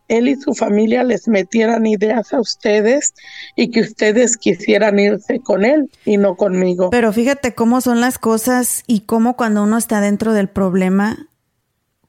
él 0.07 0.27
y 0.27 0.36
su 0.36 0.53
familia 0.53 1.03
les 1.03 1.27
metieran 1.27 1.86
ideas 1.86 2.33
a 2.33 2.39
ustedes 2.39 3.13
y 3.55 3.71
que 3.71 3.81
ustedes 3.81 4.38
quisieran 4.38 4.99
irse 4.99 5.39
con 5.39 5.65
él 5.65 5.89
y 6.05 6.17
no 6.17 6.36
conmigo. 6.36 6.89
Pero 6.89 7.12
fíjate 7.13 7.53
cómo 7.53 7.81
son 7.81 8.01
las 8.01 8.19
cosas 8.19 8.83
y 8.88 9.01
cómo 9.01 9.36
cuando 9.36 9.63
uno 9.63 9.77
está 9.77 10.01
dentro 10.01 10.33
del 10.33 10.49
problema, 10.49 11.27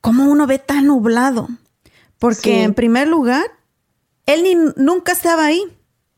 cómo 0.00 0.30
uno 0.30 0.46
ve 0.46 0.58
tan 0.58 0.86
nublado. 0.86 1.48
Porque 2.18 2.62
en 2.62 2.74
primer 2.74 3.08
lugar, 3.08 3.44
él 4.26 4.42
ni, 4.42 4.54
nunca 4.76 5.12
estaba 5.12 5.46
ahí. 5.46 5.62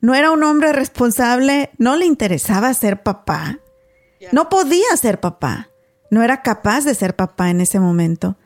No 0.01 0.15
era 0.15 0.31
un 0.31 0.43
hombre 0.45 0.73
responsable, 0.73 1.71
no 1.79 1.97
le 1.97 2.07
interesaba 2.07 2.73
ser 2.75 3.03
papá. 3.03 3.59
No 4.33 4.49
podía 4.49 4.97
ser 4.97 5.21
papá. 5.21 5.71
No 6.11 6.23
era 6.23 6.43
capaz 6.43 6.85
de 6.85 6.95
ser 6.95 7.17
papá 7.17 7.51
en 7.51 7.61
ese 7.61 7.81
momento. 7.81 8.37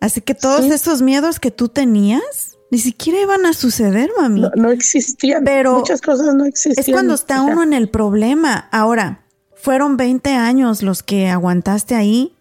Así 0.00 0.20
que 0.20 0.34
todos 0.34 0.64
esos 0.66 1.02
miedos 1.02 1.40
que 1.40 1.50
tú 1.50 1.68
tenías 1.68 2.54
ni 2.70 2.78
siquiera 2.78 3.20
iban 3.20 3.46
a 3.46 3.52
suceder, 3.52 4.10
mami. 4.18 4.42
No, 4.56 4.70
existían. 4.70 5.44
Pero 5.44 5.76
muchas 5.76 6.00
cosas 6.00 6.34
no 6.34 6.44
existían. 6.44 6.84
Es 6.84 6.92
cuando 6.92 7.14
está 7.14 7.42
uno 7.42 7.62
en 7.62 7.72
el 7.72 7.88
problema. 7.88 8.68
Ahora, 8.72 9.24
fueron 9.54 9.96
20 9.96 10.30
años 10.30 10.82
los 10.82 11.02
que 11.02 11.28
aguantaste 11.28 11.94
ahí. 11.94 12.34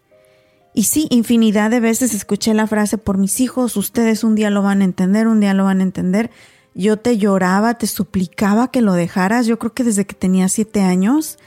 Y 0.73 0.85
sí, 0.85 1.07
infinidad 1.11 1.69
de 1.69 1.79
veces 1.79 2.15
escuché 2.15 2.53
la 2.55 2.65
frase 2.65 2.97
por 2.97 3.19
mis 3.19 3.39
hijos, 3.41 3.77
ustedes 3.77 4.23
un 4.23 4.33
día 4.33 4.49
lo 4.49 4.63
van 4.63 4.81
a 4.81 4.85
entender, 4.85 5.27
un 5.27 5.39
día 5.39 5.53
lo 5.53 5.65
van 5.65 5.81
a 5.81 5.83
entender. 5.83 6.31
Yo 6.73 6.97
te 6.97 7.19
lloraba, 7.19 7.77
te 7.77 7.85
suplicaba 7.85 8.71
que 8.71 8.81
lo 8.81 8.93
dejaras, 8.93 9.45
yo 9.45 9.59
creo 9.59 9.73
que 9.73 9.83
desde 9.83 10.05
que 10.05 10.15
tenía 10.15 10.49
siete 10.49 10.81
años. 10.81 11.37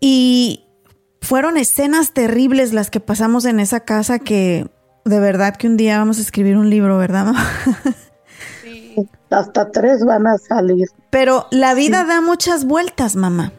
Y 0.00 0.64
fueron 1.20 1.56
escenas 1.56 2.12
terribles 2.12 2.72
las 2.72 2.90
que 2.90 3.00
pasamos 3.00 3.44
en 3.44 3.60
esa 3.60 3.80
casa 3.80 4.18
que 4.18 4.68
de 5.04 5.20
verdad 5.20 5.56
que 5.56 5.66
un 5.66 5.76
día 5.76 5.98
vamos 5.98 6.18
a 6.18 6.22
escribir 6.22 6.56
un 6.56 6.70
libro, 6.70 6.98
¿verdad? 6.98 7.26
Mamá? 7.26 7.46
Sí. 8.62 8.96
Hasta 9.30 9.70
tres 9.70 10.04
van 10.04 10.26
a 10.26 10.38
salir. 10.38 10.88
Pero 11.10 11.46
la 11.50 11.74
vida 11.74 12.04
da 12.04 12.20
muchas 12.20 12.64
vueltas, 12.64 13.16
mamá. 13.16 13.52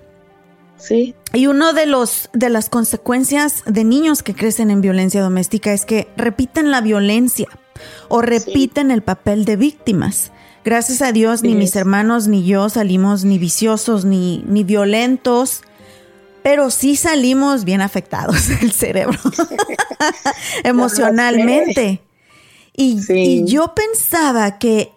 Sí. 0.77 1.15
Y 1.34 1.47
uno 1.47 1.73
de 1.73 1.86
los 1.86 2.30
de 2.34 2.49
las 2.49 2.69
consecuencias 2.69 3.63
de 3.65 3.84
niños 3.84 4.23
que 4.23 4.34
crecen 4.34 4.71
en 4.71 4.82
violencia 4.82 5.21
doméstica 5.21 5.71
es 5.73 5.86
que 5.86 6.08
repiten 6.17 6.71
la 6.71 6.82
violencia 6.82 7.47
o 8.10 8.21
repiten 8.21 8.91
el 8.91 9.04
papel 9.04 9.45
de 9.45 9.56
víctimas. 9.56 10.32
Gracias 10.65 11.01
a 11.01 11.12
Dios, 11.12 11.41
ni 11.43 11.56
mis 11.56 11.75
hermanos 11.75 12.27
ni 12.27 12.45
yo 12.45 12.69
salimos 12.69 13.23
ni 13.23 13.39
viciosos 13.39 14.06
ni, 14.06 14.43
ni 14.47 14.63
violentos 14.63 15.63
pero 16.43 16.69
sí 16.69 16.95
salimos 16.95 17.63
bien 17.63 17.82
afectados 17.82 18.49
el 18.62 18.71
cerebro 18.71 19.19
emocionalmente. 20.63 22.01
Y, 22.73 23.43
yo 23.45 23.75
pensaba 23.75 24.58
que, 24.58 24.91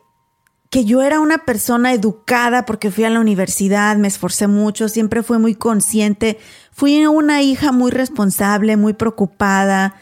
que 0.71 0.85
yo 0.85 1.03
era 1.03 1.21
una 1.21 1.39
persona 1.45 1.93
educada 1.93 2.65
porque 2.65 2.91
fui 2.91 3.05
a 3.05 3.11
la 3.11 3.21
universidad, 3.21 3.97
me 3.97 4.09
esforcé 4.09 4.47
mucho, 4.47 4.89
siempre 4.89 5.23
fui 5.23 5.39
muy 5.39 5.55
consciente, 5.55 6.39
fui 6.71 7.05
una 7.07 7.43
hija 7.43 7.73
muy 7.73 7.91
responsable, 7.91 8.77
muy 8.77 8.95
preocupada, 8.95 9.97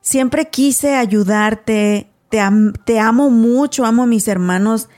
siempre 0.00 0.48
quise 0.50 0.96
ayudarte, 0.96 2.10
te, 2.28 2.40
te 2.84 2.98
amo 2.98 3.30
mucho, 3.30 3.86
amo 3.86 4.02
a 4.02 4.06
mis 4.06 4.26
hermanos, 4.28 4.88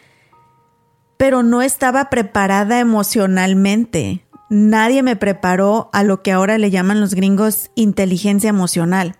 pero 1.18 1.42
no 1.42 1.62
estaba 1.62 2.10
preparada 2.10 2.80
emocionalmente 2.80 4.23
nadie 4.54 5.02
me 5.02 5.16
preparó 5.16 5.90
a 5.92 6.04
lo 6.04 6.22
que 6.22 6.30
ahora 6.30 6.58
le 6.58 6.70
llaman 6.70 7.00
los 7.00 7.14
gringos 7.14 7.70
inteligencia 7.74 8.48
emocional. 8.48 9.16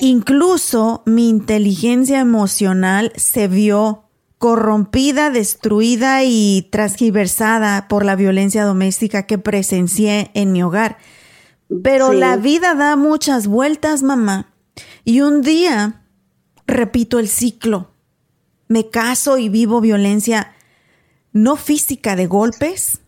Incluso 0.00 1.02
mi 1.04 1.28
inteligencia 1.28 2.20
emocional 2.20 3.12
se 3.16 3.48
vio 3.48 4.04
corrompida, 4.38 5.30
destruida 5.30 6.22
y 6.22 6.68
transgiversada 6.70 7.88
por 7.88 8.04
la 8.04 8.14
violencia 8.14 8.64
doméstica 8.64 9.26
que 9.26 9.38
presencié 9.38 10.30
en 10.34 10.52
mi 10.52 10.62
hogar. 10.62 10.98
Pero 11.82 12.12
la 12.12 12.36
vida 12.36 12.74
da 12.74 12.94
muchas 12.94 13.48
vueltas, 13.48 14.02
mamá. 14.02 14.54
Y 15.04 15.22
un 15.22 15.42
día 15.42 16.02
repito 16.66 17.18
el 17.18 17.28
ciclo. 17.28 17.90
Me 18.68 18.90
caso 18.90 19.38
y 19.38 19.48
vivo 19.48 19.80
violencia 19.80 20.52
no 21.32 21.56
física 21.56 22.14
de 22.14 22.26
golpes, 22.26 23.00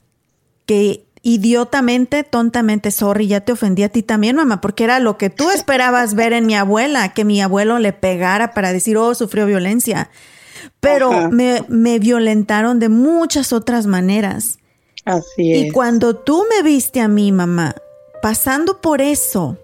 que 0.66 1.11
idiotamente, 1.22 2.24
tontamente, 2.24 2.90
sorry, 2.90 3.28
ya 3.28 3.40
te 3.40 3.52
ofendí 3.52 3.84
a 3.84 3.88
ti 3.88 4.02
también, 4.02 4.36
mamá, 4.36 4.60
porque 4.60 4.84
era 4.84 4.98
lo 4.98 5.16
que 5.16 5.30
tú 5.30 5.50
esperabas 5.54 6.14
ver 6.14 6.32
en 6.32 6.46
mi 6.46 6.54
abuela, 6.54 7.14
que 7.14 7.24
mi 7.24 7.40
abuelo 7.40 7.78
le 7.78 7.92
pegara 7.92 8.52
para 8.52 8.72
decir, 8.72 8.96
oh, 8.96 9.14
sufrió 9.14 9.46
violencia. 9.46 10.10
Pero 10.80 11.30
me, 11.30 11.64
me, 11.68 11.98
violentaron 11.98 12.78
de 12.78 12.88
muchas 12.88 13.52
otras 13.52 13.86
maneras. 13.86 14.58
Así 15.04 15.52
es. 15.52 15.64
Y 15.66 15.70
cuando 15.70 16.14
tú 16.14 16.44
me 16.48 16.62
viste 16.62 17.00
a 17.00 17.08
mí, 17.08 17.32
mamá, 17.32 17.74
pasando 18.20 18.80
por 18.80 19.00
eso, 19.00 19.58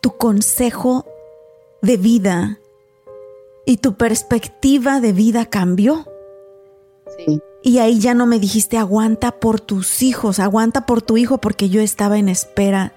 tu 0.00 0.16
consejo 0.16 1.06
de 1.82 1.96
vida 1.96 2.58
y 3.64 3.76
tu 3.76 3.94
perspectiva 3.94 5.00
de 5.00 5.12
vida 5.12 5.46
cambió. 5.46 6.04
Sí. 7.16 7.40
Y 7.66 7.78
ahí 7.78 7.98
ya 7.98 8.12
no 8.12 8.26
me 8.26 8.38
dijiste, 8.38 8.76
aguanta 8.76 9.30
por 9.32 9.58
tus 9.58 10.02
hijos, 10.02 10.38
aguanta 10.38 10.84
por 10.84 11.00
tu 11.00 11.16
hijo, 11.16 11.38
porque 11.38 11.70
yo 11.70 11.80
estaba 11.80 12.18
en 12.18 12.28
espera 12.28 12.92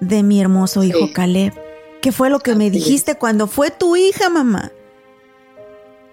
de 0.00 0.22
mi 0.22 0.40
hermoso 0.40 0.84
hijo 0.84 1.12
Caleb. 1.12 1.52
¿Qué 2.00 2.12
fue 2.12 2.30
lo 2.30 2.38
que 2.38 2.54
me 2.54 2.70
dijiste 2.70 3.16
cuando 3.16 3.48
fue 3.48 3.72
tu 3.72 3.96
hija, 3.96 4.30
mamá? 4.30 4.70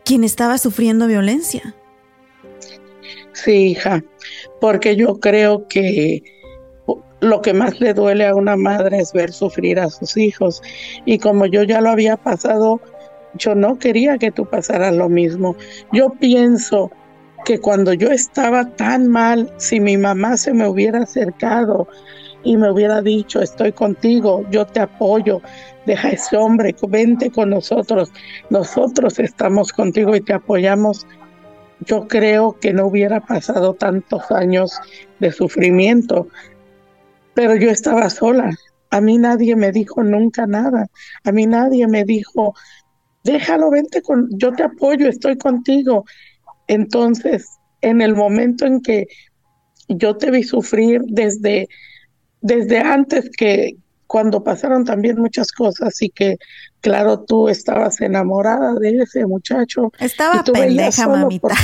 Quien 0.04 0.24
estaba 0.24 0.58
sufriendo 0.58 1.06
violencia. 1.06 1.76
Sí, 3.34 3.68
hija, 3.68 4.04
porque 4.60 4.96
yo 4.96 5.20
creo 5.20 5.68
que 5.68 6.24
lo 7.20 7.44
que 7.44 7.54
más 7.54 7.80
le 7.80 7.94
duele 7.94 8.26
a 8.26 8.34
una 8.34 8.56
madre 8.56 8.98
es 8.98 9.14
ver 9.14 9.32
sufrir 9.32 9.80
a 9.80 9.92
sus 9.92 10.18
hijos. 10.18 10.64
Y 11.06 11.20
como 11.20 11.46
yo 11.46 11.62
ya 11.62 11.82
lo 11.82 11.92
había 11.92 12.18
pasado, 12.18 12.82
yo 13.36 13.54
no 13.54 13.78
quería 13.78 14.18
que 14.18 14.32
tú 14.32 14.50
pasaras 14.50 14.96
lo 14.96 15.08
mismo. 15.08 15.56
Yo 15.92 16.10
pienso 16.20 16.90
que 17.46 17.60
cuando 17.60 17.94
yo 17.94 18.10
estaba 18.12 18.66
tan 18.76 19.08
mal, 19.08 19.52
si 19.58 19.80
mi 19.80 19.98
mamá 19.98 20.38
se 20.38 20.54
me 20.54 20.68
hubiera 20.68 21.00
acercado 21.00 21.88
y 22.44 22.58
me 22.58 22.72
hubiera 22.72 23.02
dicho, 23.02 23.42
estoy 23.42 23.72
contigo, 23.72 24.46
yo 24.52 24.66
te 24.66 24.80
apoyo, 24.80 25.42
deja 25.86 26.10
ese 26.10 26.38
hombre, 26.38 26.76
vente 26.88 27.30
con 27.32 27.50
nosotros, 27.50 28.12
nosotros 28.50 29.20
estamos 29.20 29.72
contigo 29.72 30.16
y 30.16 30.22
te 30.22 30.34
apoyamos, 30.34 31.06
yo 31.82 32.08
creo 32.08 32.58
que 32.60 32.74
no 32.74 32.88
hubiera 32.88 33.20
pasado 33.20 33.74
tantos 33.74 34.32
años 34.32 34.80
de 35.20 35.32
sufrimiento 35.32 36.28
pero 37.34 37.56
yo 37.56 37.70
estaba 37.70 38.10
sola. 38.10 38.52
A 38.90 39.02
mí 39.02 39.18
nadie 39.18 39.56
me 39.56 39.72
dijo 39.72 40.04
nunca 40.04 40.46
nada. 40.48 40.88
A 41.24 41.32
mí 41.32 41.46
nadie 41.46 41.88
me 41.88 42.04
dijo, 42.04 42.54
déjalo, 43.24 43.70
vente 43.70 44.02
con, 44.02 44.28
yo 44.32 44.52
te 44.52 44.64
apoyo, 44.64 45.08
estoy 45.08 45.38
contigo. 45.38 46.06
Entonces, 46.68 47.48
en 47.82 48.02
el 48.02 48.16
momento 48.16 48.66
en 48.66 48.82
que 48.82 49.08
yo 49.88 50.18
te 50.18 50.32
vi 50.32 50.44
sufrir 50.44 51.02
desde, 51.08 51.68
desde 52.42 52.80
antes 52.80 53.30
que 53.38 53.76
cuando 54.12 54.44
pasaron 54.44 54.84
también 54.84 55.18
muchas 55.18 55.54
cosas 55.54 56.02
y 56.02 56.10
que, 56.10 56.38
claro, 56.82 57.22
tú 57.22 57.48
estabas 57.48 58.02
enamorada 58.02 58.74
de 58.76 58.98
ese 58.98 59.26
muchacho. 59.26 59.94
Estaba 60.00 60.44
pendeja, 60.44 61.08
mamita. 61.08 61.56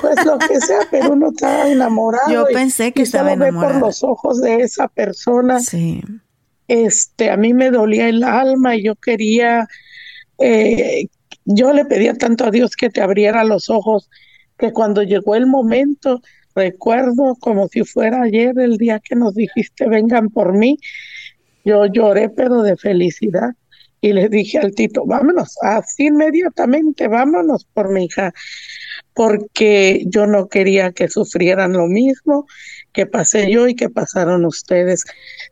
pues 0.00 0.24
lo 0.24 0.38
que 0.38 0.60
sea, 0.60 0.86
pero 0.92 1.12
uno 1.12 1.30
estaba 1.30 1.68
enamorado. 1.68 2.30
Yo 2.30 2.44
pensé 2.52 2.92
que 2.92 3.02
estaba 3.02 3.32
enamorada. 3.32 3.80
por 3.80 3.88
los 3.88 4.04
ojos 4.04 4.40
de 4.40 4.60
esa 4.60 4.86
persona. 4.86 5.58
Sí. 5.58 6.00
Este, 6.68 7.30
a 7.30 7.36
mí 7.36 7.52
me 7.52 7.72
dolía 7.72 8.08
el 8.08 8.22
alma 8.22 8.76
y 8.76 8.84
yo 8.84 8.94
quería, 8.94 9.66
eh, 10.38 11.08
yo 11.44 11.72
le 11.72 11.84
pedía 11.84 12.14
tanto 12.14 12.44
a 12.44 12.50
Dios 12.50 12.76
que 12.76 12.90
te 12.90 13.00
abriera 13.00 13.44
los 13.44 13.70
ojos, 13.70 14.10
que 14.58 14.72
cuando 14.72 15.02
llegó 15.02 15.34
el 15.34 15.46
momento, 15.46 16.20
recuerdo 16.54 17.36
como 17.40 17.68
si 17.68 17.84
fuera 17.84 18.22
ayer 18.22 18.58
el 18.58 18.76
día 18.76 19.00
que 19.00 19.16
nos 19.16 19.34
dijiste 19.34 19.88
vengan 19.88 20.30
por 20.30 20.52
mí, 20.52 20.78
yo 21.64 21.86
lloré 21.86 22.28
pero 22.28 22.62
de 22.62 22.76
felicidad 22.76 23.50
y 24.00 24.12
le 24.12 24.28
dije 24.28 24.58
al 24.58 24.74
Tito, 24.74 25.04
vámonos, 25.06 25.56
así 25.62 26.06
inmediatamente, 26.06 27.06
vámonos 27.06 27.64
por 27.72 27.90
mi 27.92 28.06
hija 28.06 28.34
porque 29.14 30.04
yo 30.06 30.26
no 30.26 30.48
quería 30.48 30.92
que 30.92 31.08
sufrieran 31.08 31.74
lo 31.74 31.86
mismo 31.86 32.46
que 32.92 33.06
pasé 33.06 33.50
yo 33.50 33.66
y 33.68 33.74
que 33.74 33.88
pasaron 33.88 34.44
ustedes, 34.44 35.04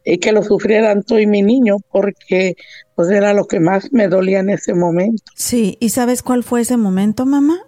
y 0.04 0.18
que 0.18 0.32
lo 0.32 0.42
sufrieran 0.42 1.02
tú 1.02 1.18
y 1.18 1.26
mi 1.26 1.42
niño, 1.42 1.76
porque 1.90 2.56
pues 2.94 3.10
era 3.10 3.32
lo 3.32 3.46
que 3.46 3.60
más 3.60 3.92
me 3.92 4.08
dolía 4.08 4.40
en 4.40 4.50
ese 4.50 4.74
momento. 4.74 5.22
Sí, 5.34 5.76
¿y 5.80 5.90
sabes 5.90 6.22
cuál 6.22 6.42
fue 6.42 6.60
ese 6.60 6.76
momento, 6.76 7.26
mamá? 7.26 7.58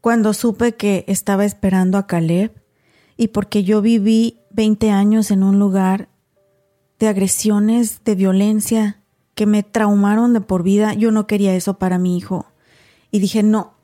Cuando 0.00 0.32
supe 0.32 0.72
que 0.72 1.04
estaba 1.06 1.44
esperando 1.44 1.98
a 1.98 2.06
Caleb 2.06 2.52
y 3.16 3.28
porque 3.28 3.64
yo 3.64 3.82
viví 3.82 4.40
20 4.50 4.90
años 4.90 5.30
en 5.30 5.42
un 5.42 5.58
lugar 5.58 6.08
de 6.98 7.08
agresiones, 7.08 8.02
de 8.04 8.14
violencia, 8.14 9.02
que 9.34 9.46
me 9.46 9.62
traumaron 9.62 10.32
de 10.32 10.40
por 10.40 10.62
vida, 10.62 10.94
yo 10.94 11.10
no 11.10 11.26
quería 11.26 11.54
eso 11.54 11.78
para 11.78 11.98
mi 11.98 12.16
hijo. 12.16 12.46
Y 13.10 13.18
dije, 13.18 13.42
no, 13.42 13.74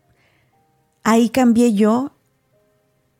ahí 1.04 1.28
cambié 1.28 1.74
yo 1.74 2.17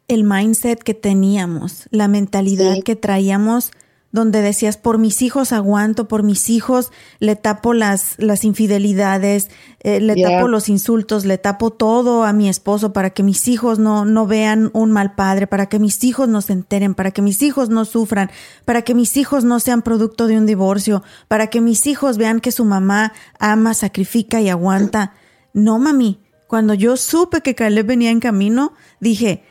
el 0.08 0.24
mindset 0.24 0.82
que 0.82 0.94
teníamos, 0.94 1.86
la 1.90 2.08
mentalidad 2.08 2.82
que 2.82 2.96
traíamos, 2.96 3.70
donde 4.10 4.40
decías, 4.40 4.78
por 4.78 4.96
mis 4.96 5.20
hijos 5.20 5.52
aguanto, 5.52 6.08
por 6.08 6.22
mis 6.22 6.48
hijos 6.48 6.90
le 7.18 7.36
tapo 7.36 7.74
las, 7.74 8.14
las 8.16 8.42
infidelidades, 8.42 9.50
eh, 9.80 10.00
le 10.00 10.16
tapo 10.16 10.48
los 10.48 10.70
insultos, 10.70 11.26
le 11.26 11.36
tapo 11.36 11.70
todo 11.70 12.24
a 12.24 12.32
mi 12.32 12.48
esposo 12.48 12.94
para 12.94 13.10
que 13.10 13.22
mis 13.22 13.46
hijos 13.48 13.78
no, 13.78 14.06
no 14.06 14.26
vean 14.26 14.70
un 14.72 14.92
mal 14.92 15.14
padre, 15.14 15.46
para 15.46 15.66
que 15.66 15.78
mis 15.78 16.02
hijos 16.04 16.26
no 16.26 16.40
se 16.40 16.54
enteren, 16.54 16.94
para 16.94 17.10
que 17.10 17.20
mis 17.20 17.42
hijos 17.42 17.68
no 17.68 17.84
sufran, 17.84 18.30
para 18.64 18.80
que 18.80 18.94
mis 18.94 19.14
hijos 19.18 19.44
no 19.44 19.60
sean 19.60 19.82
producto 19.82 20.26
de 20.26 20.38
un 20.38 20.46
divorcio, 20.46 21.02
para 21.28 21.48
que 21.48 21.60
mis 21.60 21.86
hijos 21.86 22.16
vean 22.16 22.40
que 22.40 22.50
su 22.50 22.64
mamá 22.64 23.12
ama, 23.38 23.74
sacrifica 23.74 24.40
y 24.40 24.48
aguanta. 24.48 25.12
No, 25.52 25.78
mami, 25.78 26.18
cuando 26.46 26.72
yo 26.72 26.96
supe 26.96 27.42
que 27.42 27.54
Caleb 27.54 27.84
venía 27.84 28.10
en 28.10 28.20
camino, 28.20 28.72
dije, 29.00 29.44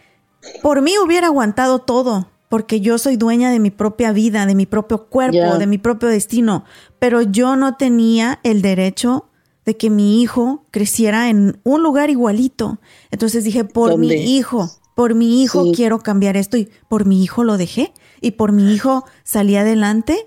por 0.62 0.82
mí 0.82 0.94
hubiera 1.04 1.28
aguantado 1.28 1.80
todo, 1.80 2.30
porque 2.50 2.80
yo 2.80 2.98
soy 2.98 3.18
dueña 3.18 3.52
de 3.52 3.60
mi 3.60 3.72
propia 3.72 4.12
vida, 4.12 4.46
de 4.46 4.56
mi 4.56 4.66
propio 4.66 5.08
cuerpo, 5.08 5.58
de 5.58 5.68
mi 5.68 5.78
propio 5.78 6.10
destino, 6.10 6.64
pero 7.00 7.22
yo 7.22 7.56
no 7.56 7.76
tenía 7.76 8.40
el 8.44 8.62
derecho 8.62 9.26
de 9.66 9.76
que 9.76 9.90
mi 9.90 10.22
hijo 10.22 10.64
creciera 10.72 11.30
en 11.30 11.60
un 11.64 11.84
lugar 11.84 12.10
igualito. 12.10 12.80
Entonces 13.12 13.44
dije, 13.44 13.66
por 13.66 13.98
mi 13.98 14.14
hijo, 14.14 14.72
por 14.96 15.14
mi 15.14 15.44
hijo 15.44 15.74
quiero 15.74 16.00
cambiar 16.00 16.38
esto 16.38 16.56
y 16.56 16.70
por 16.88 17.06
mi 17.06 17.22
hijo 17.22 17.44
lo 17.44 17.58
dejé 17.58 17.94
y 18.22 18.32
por 18.32 18.54
mi 18.54 18.74
hijo 18.74 19.04
salí 19.24 19.58
adelante. 19.58 20.26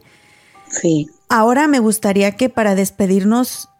Sí. 0.69 1.09
Ahora 1.31 1.69
me 1.69 1.79
gustaría 1.79 2.37
que 2.37 2.51
para 2.51 2.75
despedirnos 2.75 3.71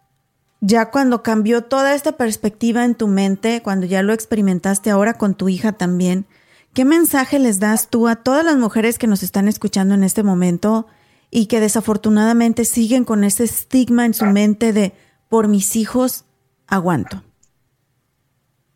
ya 0.61 0.91
cuando 0.91 1.23
cambió 1.23 1.63
toda 1.63 1.95
esta 1.95 2.13
perspectiva 2.13 2.85
en 2.85 2.95
tu 2.95 3.07
mente, 3.07 3.61
cuando 3.63 3.87
ya 3.87 4.03
lo 4.03 4.13
experimentaste 4.13 4.91
ahora 4.91 5.15
con 5.15 5.33
tu 5.35 5.49
hija 5.49 5.73
también, 5.73 6.25
¿qué 6.73 6.85
mensaje 6.85 7.39
les 7.39 7.59
das 7.59 7.89
tú 7.89 8.07
a 8.07 8.17
todas 8.17 8.45
las 8.45 8.57
mujeres 8.57 8.99
que 8.99 9.07
nos 9.07 9.23
están 9.23 9.47
escuchando 9.47 9.95
en 9.95 10.03
este 10.03 10.21
momento 10.21 10.85
y 11.31 11.47
que 11.47 11.59
desafortunadamente 11.59 12.63
siguen 12.63 13.05
con 13.05 13.23
ese 13.23 13.43
estigma 13.43 14.05
en 14.05 14.13
su 14.13 14.25
mente 14.25 14.71
de 14.71 14.93
por 15.29 15.47
mis 15.47 15.75
hijos 15.75 16.25
aguanto? 16.67 17.23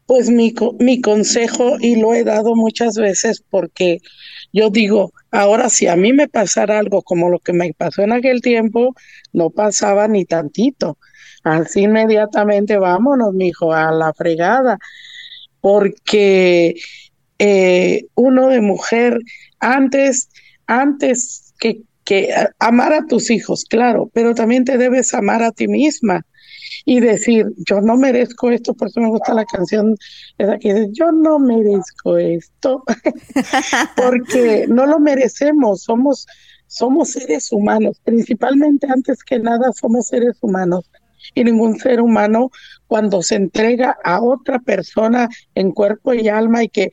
Pues 0.08 0.30
mi, 0.30 0.54
mi 0.80 1.02
consejo, 1.02 1.78
y 1.80 2.00
lo 2.00 2.14
he 2.14 2.24
dado 2.24 2.56
muchas 2.56 2.96
veces 2.96 3.44
porque 3.50 4.00
yo 4.54 4.70
digo, 4.70 5.12
ahora 5.30 5.70
si 5.70 5.88
a 5.88 5.96
mí 5.96 6.14
me 6.14 6.28
pasara 6.28 6.80
algo 6.80 7.04
como 7.04 7.30
lo 7.30 7.40
que 7.40 7.54
me 7.54 7.74
pasó 7.74 8.02
en 8.02 8.12
aquel 8.12 8.42
tiempo, 8.42 8.96
no 9.34 9.52
pasaba 9.52 10.08
ni 10.08 10.26
tantito 10.26 10.98
Así 11.46 11.82
inmediatamente 11.82 12.76
vámonos, 12.80 13.32
mijo, 13.36 13.72
a 13.72 13.92
la 13.92 14.12
fregada, 14.14 14.80
porque 15.62 16.74
eh, 17.38 18.08
uno 18.16 18.48
de 18.48 18.62
mujer, 18.62 19.20
antes, 19.60 20.30
antes 20.66 21.54
que, 21.60 21.84
que 22.04 22.34
amar 22.58 22.94
a 22.94 23.06
tus 23.06 23.30
hijos, 23.30 23.66
claro, 23.70 24.10
pero 24.12 24.34
también 24.34 24.66
te 24.66 24.80
debes 24.80 25.14
amar 25.14 25.44
a 25.44 25.52
ti 25.52 25.68
misma 25.68 26.26
y 26.84 27.00
decir, 27.00 27.46
yo 27.58 27.80
no 27.80 27.96
merezco 27.96 28.50
esto, 28.50 28.74
por 28.74 28.88
eso 28.88 29.00
me 29.00 29.10
gusta 29.10 29.36
la 29.36 29.46
canción 29.46 29.96
esa 30.40 30.58
que 30.58 30.74
dice, 30.74 30.90
yo 30.94 31.12
no 31.12 31.38
merezco 31.38 32.18
esto, 32.18 32.84
porque 33.96 34.66
no 34.68 34.88
lo 34.88 35.00
merecemos, 35.00 35.84
somos, 35.84 36.26
somos 36.66 37.12
seres 37.12 37.52
humanos, 37.52 38.02
principalmente 38.04 38.88
antes 38.90 39.24
que 39.24 39.38
nada 39.38 39.72
somos 39.74 40.08
seres 40.08 40.38
humanos 40.42 40.90
y 41.34 41.44
ningún 41.44 41.80
ser 41.80 42.02
humano 42.02 42.52
cuando 42.88 43.22
se 43.22 43.36
entrega 43.36 43.98
a 44.04 44.22
otra 44.22 44.60
persona 44.60 45.28
en 45.56 45.72
cuerpo 45.72 46.14
y 46.14 46.28
alma 46.28 46.64
y 46.64 46.70
que 46.70 46.92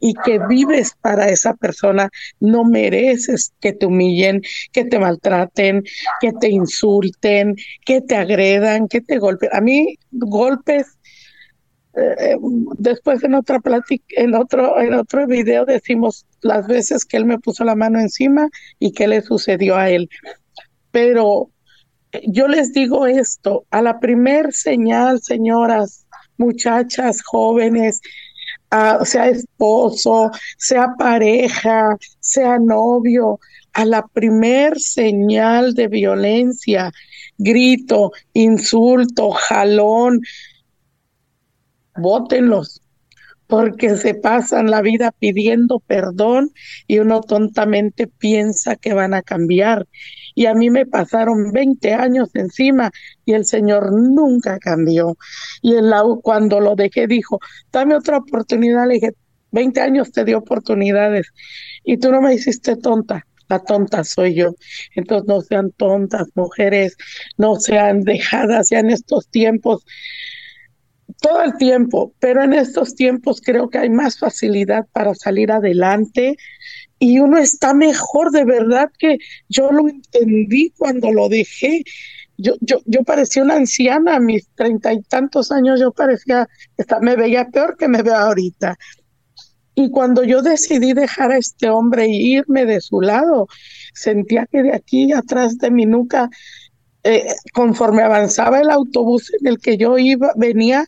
y 0.00 0.12
que 0.22 0.38
vives 0.50 0.92
para 1.00 1.30
esa 1.30 1.54
persona, 1.54 2.10
no 2.38 2.64
mereces 2.64 3.54
que 3.60 3.72
te 3.72 3.86
humillen, 3.86 4.42
que 4.70 4.84
te 4.84 4.98
maltraten, 4.98 5.82
que 6.20 6.32
te 6.32 6.50
insulten, 6.50 7.56
que 7.86 8.02
te 8.02 8.14
agredan, 8.14 8.86
que 8.86 9.00
te 9.00 9.16
golpeen. 9.18 9.52
A 9.54 9.62
mí 9.62 9.96
golpes 10.10 10.98
eh, 11.96 12.36
después 12.76 13.22
en 13.22 13.34
otra 13.34 13.60
plática, 13.60 14.04
en 14.10 14.34
otro, 14.34 14.80
en 14.80 14.94
otro 14.94 15.26
video 15.26 15.64
decimos 15.64 16.26
las 16.42 16.66
veces 16.66 17.04
que 17.04 17.16
él 17.16 17.24
me 17.24 17.38
puso 17.38 17.64
la 17.64 17.76
mano 17.76 18.00
encima 18.00 18.48
y 18.78 18.92
qué 18.92 19.06
le 19.06 19.22
sucedió 19.22 19.76
a 19.76 19.88
él. 19.90 20.10
Pero 20.90 21.50
yo 22.26 22.48
les 22.48 22.72
digo 22.72 23.06
esto, 23.06 23.64
a 23.70 23.82
la 23.82 24.00
primer 24.00 24.52
señal, 24.52 25.22
señoras, 25.22 26.06
muchachas, 26.36 27.22
jóvenes, 27.22 28.00
sea 29.04 29.28
esposo, 29.28 30.30
sea 30.58 30.94
pareja, 30.98 31.96
sea 32.20 32.58
novio, 32.58 33.38
a 33.72 33.84
la 33.84 34.06
primer 34.06 34.78
señal 34.80 35.74
de 35.74 35.88
violencia, 35.88 36.92
grito, 37.38 38.12
insulto, 38.32 39.30
jalón, 39.30 40.20
bótenlos, 41.96 42.80
porque 43.46 43.96
se 43.96 44.14
pasan 44.14 44.70
la 44.70 44.82
vida 44.82 45.12
pidiendo 45.18 45.80
perdón 45.80 46.52
y 46.86 46.98
uno 46.98 47.20
tontamente 47.20 48.06
piensa 48.06 48.76
que 48.76 48.94
van 48.94 49.14
a 49.14 49.22
cambiar 49.22 49.86
y 50.34 50.46
a 50.46 50.54
mí 50.54 50.70
me 50.70 50.86
pasaron 50.86 51.52
20 51.52 51.94
años 51.94 52.30
encima 52.34 52.90
y 53.24 53.34
el 53.34 53.44
Señor 53.44 53.92
nunca 53.92 54.58
cambió. 54.58 55.16
Y 55.62 55.74
el, 55.74 55.92
cuando 56.22 56.60
lo 56.60 56.74
dejé 56.74 57.06
dijo, 57.06 57.38
dame 57.72 57.96
otra 57.96 58.18
oportunidad, 58.18 58.86
le 58.88 58.94
dije, 58.94 59.10
20 59.52 59.80
años 59.80 60.10
te 60.10 60.24
di 60.24 60.34
oportunidades 60.34 61.28
y 61.84 61.96
tú 61.98 62.10
no 62.10 62.20
me 62.20 62.34
hiciste 62.34 62.76
tonta. 62.76 63.26
la 63.48 63.60
tonta 63.60 64.02
soy 64.02 64.34
yo. 64.34 64.54
Entonces 64.96 65.28
no 65.28 65.40
sean 65.42 65.70
tontas, 65.72 66.28
mujeres, 66.34 66.96
no 67.36 67.56
sean 67.56 68.00
dejadas 68.02 68.70
ya 68.70 68.80
en 68.80 68.90
estos 68.90 69.28
tiempos, 69.28 69.84
todo 71.20 71.42
el 71.42 71.56
tiempo, 71.56 72.12
pero 72.18 72.42
en 72.42 72.52
estos 72.54 72.94
tiempos 72.94 73.40
creo 73.40 73.68
que 73.68 73.78
hay 73.78 73.90
más 73.90 74.18
facilidad 74.18 74.86
para 74.92 75.14
salir 75.14 75.52
adelante 75.52 76.36
y 77.04 77.18
uno 77.18 77.36
está 77.36 77.74
mejor, 77.74 78.30
de 78.30 78.44
verdad 78.44 78.90
que 78.98 79.18
yo 79.48 79.70
lo 79.70 79.88
entendí 79.88 80.72
cuando 80.78 81.12
lo 81.12 81.28
dejé. 81.28 81.84
Yo, 82.38 82.54
yo, 82.60 82.80
yo 82.86 83.04
parecía 83.04 83.42
una 83.42 83.56
anciana 83.56 84.16
a 84.16 84.20
mis 84.20 84.48
treinta 84.54 84.92
y 84.92 85.02
tantos 85.02 85.52
años, 85.52 85.78
yo 85.80 85.92
parecía, 85.92 86.48
me 87.02 87.14
veía 87.14 87.48
peor 87.48 87.76
que 87.76 87.88
me 87.88 88.02
veo 88.02 88.16
ahorita. 88.16 88.76
Y 89.74 89.90
cuando 89.90 90.24
yo 90.24 90.40
decidí 90.40 90.94
dejar 90.94 91.30
a 91.32 91.36
este 91.36 91.68
hombre 91.68 92.04
e 92.04 92.14
irme 92.14 92.64
de 92.64 92.80
su 92.80 93.00
lado, 93.02 93.48
sentía 93.92 94.46
que 94.46 94.62
de 94.62 94.74
aquí 94.74 95.12
atrás 95.12 95.58
de 95.58 95.70
mi 95.70 95.84
nuca, 95.84 96.30
eh, 97.02 97.26
conforme 97.52 98.02
avanzaba 98.02 98.60
el 98.60 98.70
autobús 98.70 99.30
en 99.40 99.46
el 99.46 99.58
que 99.58 99.76
yo 99.76 99.98
iba, 99.98 100.32
venía, 100.36 100.86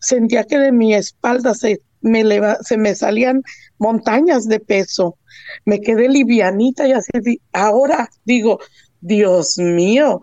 sentía 0.00 0.44
que 0.44 0.58
de 0.58 0.70
mi 0.70 0.94
espalda 0.94 1.54
se 1.54 1.80
me, 2.00 2.22
se 2.62 2.76
me 2.76 2.94
salían 2.94 3.42
montañas 3.78 4.46
de 4.46 4.60
peso. 4.60 5.18
Me 5.64 5.80
quedé 5.80 6.08
livianita 6.08 6.86
y 6.86 6.92
así, 6.92 7.40
ahora 7.52 8.08
digo, 8.24 8.58
Dios 9.00 9.58
mío, 9.58 10.22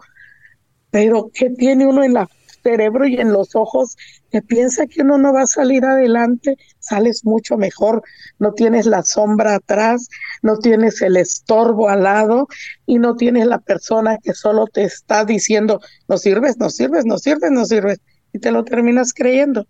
pero 0.91 1.30
¿qué 1.34 1.49
tiene 1.49 1.86
uno 1.88 2.03
en 2.03 2.17
el 2.17 2.28
cerebro 2.63 3.07
y 3.07 3.17
en 3.17 3.32
los 3.32 3.55
ojos 3.55 3.95
que 4.32 4.41
piensa 4.41 4.88
que 4.88 5.01
uno 5.01 5.17
no 5.17 5.32
va 5.34 5.43
a 5.43 5.47
salir 5.47 5.86
adelante, 5.86 6.57
sales 6.80 7.23
mucho 7.23 7.57
mejor, 7.57 8.01
no 8.39 8.53
tienes 8.53 8.86
la 8.86 9.03
sombra 9.03 9.55
atrás, 9.55 10.09
no 10.41 10.57
tienes 10.57 11.01
el 11.01 11.15
estorbo 11.15 11.89
al 11.89 12.03
lado 12.03 12.47
y 12.86 12.97
no 12.97 13.15
tienes 13.15 13.45
la 13.45 13.59
persona 13.59 14.17
que 14.17 14.34
solo 14.34 14.65
te 14.67 14.84
está 14.84 15.26
diciendo, 15.26 15.80
no 16.07 16.17
sirves, 16.17 16.57
no 16.57 16.69
sirves, 16.69 17.05
no 17.05 17.17
sirves, 17.17 17.51
no 17.51 17.65
sirves, 17.65 17.99
y 18.34 18.39
te 18.39 18.51
lo 18.51 18.65
terminas 18.65 19.13
creyendo. 19.13 19.67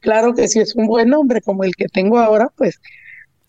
Claro 0.00 0.34
que 0.34 0.46
si 0.46 0.60
es 0.60 0.76
un 0.76 0.86
buen 0.86 1.12
hombre 1.14 1.40
como 1.40 1.64
el 1.64 1.74
que 1.74 1.86
tengo 1.88 2.18
ahora, 2.18 2.52
pues 2.56 2.80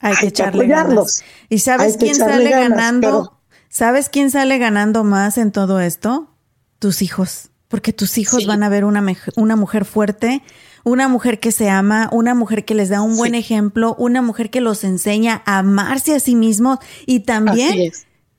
hay, 0.10 0.16
que 0.16 0.28
echarle 0.28 0.68
ganas. 0.68 1.24
¿Y 1.50 1.60
sabes 1.60 1.98
quién 1.98 2.16
sale 2.16 2.50
ganando? 2.50 3.42
¿Sabes 3.70 4.10
quién 4.10 4.32
sale 4.32 4.58
ganando 4.58 5.04
más 5.04 5.38
en 5.38 5.52
todo 5.52 5.80
esto? 5.80 6.30
Tus 6.80 7.02
hijos 7.02 7.50
porque 7.68 7.94
tus 7.94 8.18
hijos 8.18 8.46
van 8.46 8.64
a 8.64 8.70
ver 8.70 8.86
una, 8.86 9.04
una 9.36 9.56
mujer 9.56 9.84
fuerte, 9.86 10.42
una 10.84 11.08
mujer 11.08 11.40
que 11.40 11.52
se 11.52 11.70
ama, 11.70 12.10
una 12.12 12.36
mujer 12.36 12.64
que 12.64 12.76
les 12.76 12.90
da 12.90 13.02
un 13.02 13.18
buen 13.18 13.36
ejemplo, 13.36 13.96
una 13.98 14.22
mujer 14.22 14.50
que 14.50 14.62
los 14.62 14.84
enseña 14.84 15.42
a 15.46 15.60
amarse 15.60 16.16
a 16.16 16.20
sí 16.20 16.36
mismos 16.36 16.80
y 17.06 17.22
también 17.22 17.92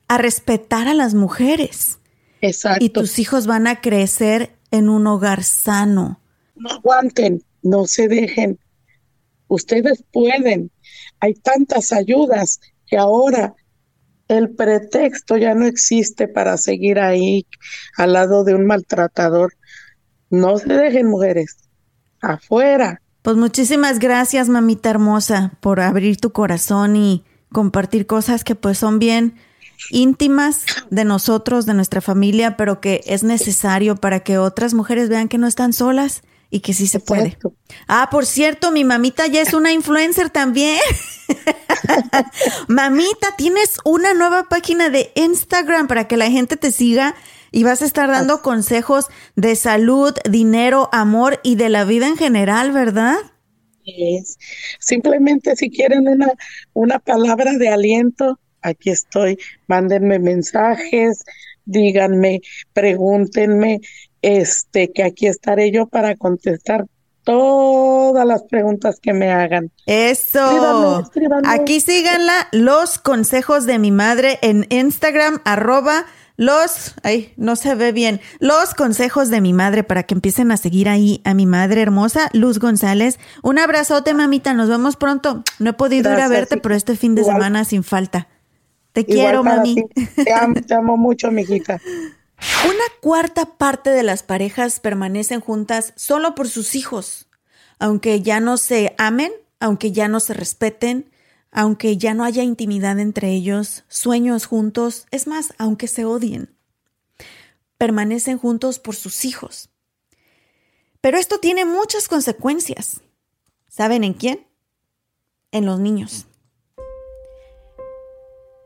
a 0.07 0.17
respetar 0.17 0.87
a 0.87 0.93
las 0.93 1.13
mujeres. 1.13 1.99
Exacto. 2.41 2.83
Y 2.83 2.89
tus 2.89 3.19
hijos 3.19 3.47
van 3.47 3.67
a 3.67 3.81
crecer 3.81 4.55
en 4.71 4.89
un 4.89 5.05
hogar 5.07 5.43
sano. 5.43 6.19
No 6.55 6.69
aguanten, 6.69 7.43
no 7.61 7.85
se 7.85 8.07
dejen. 8.07 8.57
Ustedes 9.49 10.03
pueden. 10.11 10.71
Hay 11.19 11.33
tantas 11.33 11.91
ayudas 11.93 12.59
que 12.85 12.97
ahora 12.97 13.55
el 14.27 14.49
pretexto 14.49 15.37
ya 15.37 15.53
no 15.55 15.65
existe 15.65 16.27
para 16.27 16.57
seguir 16.57 16.99
ahí 16.99 17.45
al 17.95 18.13
lado 18.13 18.43
de 18.43 18.55
un 18.55 18.65
maltratador. 18.65 19.53
No 20.29 20.57
se 20.57 20.73
dejen 20.73 21.07
mujeres. 21.07 21.57
Afuera. 22.21 23.01
Pues 23.21 23.37
muchísimas 23.37 23.99
gracias, 23.99 24.49
mamita 24.49 24.89
hermosa, 24.89 25.53
por 25.61 25.79
abrir 25.79 26.17
tu 26.17 26.31
corazón 26.31 26.95
y 26.95 27.23
compartir 27.51 28.05
cosas 28.05 28.43
que 28.43 28.55
pues 28.55 28.77
son 28.77 28.99
bien 28.99 29.35
íntimas 29.91 30.65
de 30.89 31.05
nosotros, 31.05 31.65
de 31.65 31.73
nuestra 31.73 32.01
familia, 32.01 32.57
pero 32.57 32.81
que 32.81 33.01
es 33.05 33.23
necesario 33.23 33.95
para 33.95 34.21
que 34.21 34.37
otras 34.37 34.73
mujeres 34.73 35.09
vean 35.09 35.27
que 35.27 35.37
no 35.37 35.47
están 35.47 35.73
solas 35.73 36.23
y 36.49 36.61
que 36.61 36.73
sí 36.73 36.87
se 36.87 36.99
puede. 36.99 37.37
Ah, 37.87 38.07
por 38.11 38.25
cierto, 38.25 38.71
mi 38.71 38.83
mamita 38.83 39.27
ya 39.27 39.41
es 39.41 39.53
una 39.53 39.71
influencer 39.71 40.29
también. 40.29 40.79
mamita, 42.67 43.35
tienes 43.37 43.77
una 43.83 44.13
nueva 44.13 44.47
página 44.49 44.89
de 44.89 45.11
Instagram 45.15 45.87
para 45.87 46.07
que 46.07 46.17
la 46.17 46.31
gente 46.31 46.55
te 46.57 46.71
siga 46.71 47.15
y 47.51 47.63
vas 47.63 47.81
a 47.81 47.85
estar 47.85 48.09
dando 48.09 48.41
consejos 48.41 49.07
de 49.35 49.55
salud, 49.55 50.13
dinero, 50.29 50.89
amor 50.91 51.39
y 51.43 51.55
de 51.55 51.69
la 51.69 51.85
vida 51.85 52.07
en 52.07 52.17
general, 52.17 52.71
¿verdad? 52.71 53.17
Es. 53.85 54.37
Simplemente 54.79 55.55
si 55.55 55.69
quieren 55.69 56.07
una, 56.07 56.31
una 56.73 56.99
palabra 56.99 57.53
de 57.53 57.69
aliento, 57.69 58.39
aquí 58.61 58.89
estoy. 58.89 59.37
Mándenme 59.67 60.19
mensajes, 60.19 61.23
díganme, 61.65 62.41
pregúntenme 62.73 63.81
este, 64.27 64.91
que 64.91 65.03
aquí 65.03 65.25
estaré 65.25 65.71
yo 65.71 65.87
para 65.87 66.17
contestar 66.17 66.85
todas 67.23 68.25
las 68.25 68.43
preguntas 68.43 68.99
que 69.01 69.13
me 69.13 69.31
hagan. 69.31 69.71
Eso. 69.85 71.09
Aquí 71.45 71.79
síganla, 71.79 72.49
los 72.51 72.99
consejos 72.99 73.65
de 73.65 73.79
mi 73.79 73.91
madre 73.91 74.37
en 74.41 74.65
Instagram, 74.69 75.39
arroba 75.45 76.05
los, 76.35 76.95
ay, 77.03 77.33
no 77.37 77.55
se 77.55 77.73
ve 77.73 77.93
bien, 77.93 78.19
los 78.39 78.73
consejos 78.75 79.29
de 79.29 79.39
mi 79.39 79.53
madre 79.53 79.83
para 79.83 80.03
que 80.03 80.13
empiecen 80.13 80.51
a 80.51 80.57
seguir 80.57 80.89
ahí 80.89 81.21
a 81.23 81.33
mi 81.33 81.45
madre 81.45 81.81
hermosa, 81.81 82.29
Luz 82.33 82.59
González. 82.59 83.17
Un 83.43 83.59
abrazote, 83.59 84.13
mamita, 84.13 84.53
nos 84.53 84.67
vemos 84.67 84.97
pronto. 84.97 85.43
No 85.59 85.69
he 85.69 85.73
podido 85.73 86.11
ir 86.11 86.19
a 86.19 86.27
verte, 86.27 86.57
pero 86.57 86.75
este 86.75 86.97
fin 86.97 87.15
de 87.15 87.23
semana 87.23 87.63
sin 87.63 87.83
falta. 87.83 88.27
Te 88.91 89.05
quiero, 89.05 89.43
mami. 89.43 89.85
Te 90.15 90.33
amo, 90.33 90.55
te 90.55 90.73
amo 90.73 90.97
mucho, 90.97 91.31
mijita. 91.31 91.79
Una 92.39 92.83
cuarta 93.01 93.57
parte 93.57 93.89
de 93.89 94.03
las 94.03 94.23
parejas 94.23 94.79
permanecen 94.79 95.41
juntas 95.41 95.93
solo 95.95 96.35
por 96.35 96.47
sus 96.47 96.75
hijos, 96.75 97.27
aunque 97.79 98.21
ya 98.21 98.39
no 98.39 98.57
se 98.57 98.93
amen, 98.97 99.31
aunque 99.59 99.91
ya 99.91 100.07
no 100.07 100.19
se 100.19 100.33
respeten, 100.33 101.09
aunque 101.51 101.97
ya 101.97 102.13
no 102.13 102.23
haya 102.23 102.43
intimidad 102.43 102.99
entre 102.99 103.31
ellos, 103.31 103.83
sueños 103.87 104.45
juntos, 104.45 105.07
es 105.11 105.27
más, 105.27 105.53
aunque 105.57 105.87
se 105.87 106.05
odien. 106.05 106.55
Permanecen 107.77 108.37
juntos 108.37 108.79
por 108.79 108.95
sus 108.95 109.25
hijos. 109.25 109.69
Pero 111.01 111.17
esto 111.17 111.39
tiene 111.39 111.65
muchas 111.65 112.07
consecuencias. 112.07 113.01
¿Saben 113.67 114.03
en 114.03 114.13
quién? 114.13 114.47
En 115.51 115.65
los 115.65 115.79
niños. 115.79 116.25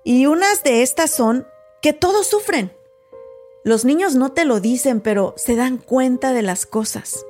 Y 0.04 0.26
unas 0.26 0.64
de 0.64 0.82
estas 0.82 1.12
son 1.12 1.46
que 1.82 1.94
todos 1.94 2.28
sufren. 2.28 2.72
Los 3.64 3.86
niños 3.86 4.16
no 4.16 4.32
te 4.32 4.44
lo 4.44 4.60
dicen, 4.60 5.02
pero 5.02 5.36
se 5.38 5.56
dan 5.56 5.78
cuenta 5.78 6.34
de 6.34 6.42
las 6.42 6.66
cosas. 6.66 7.24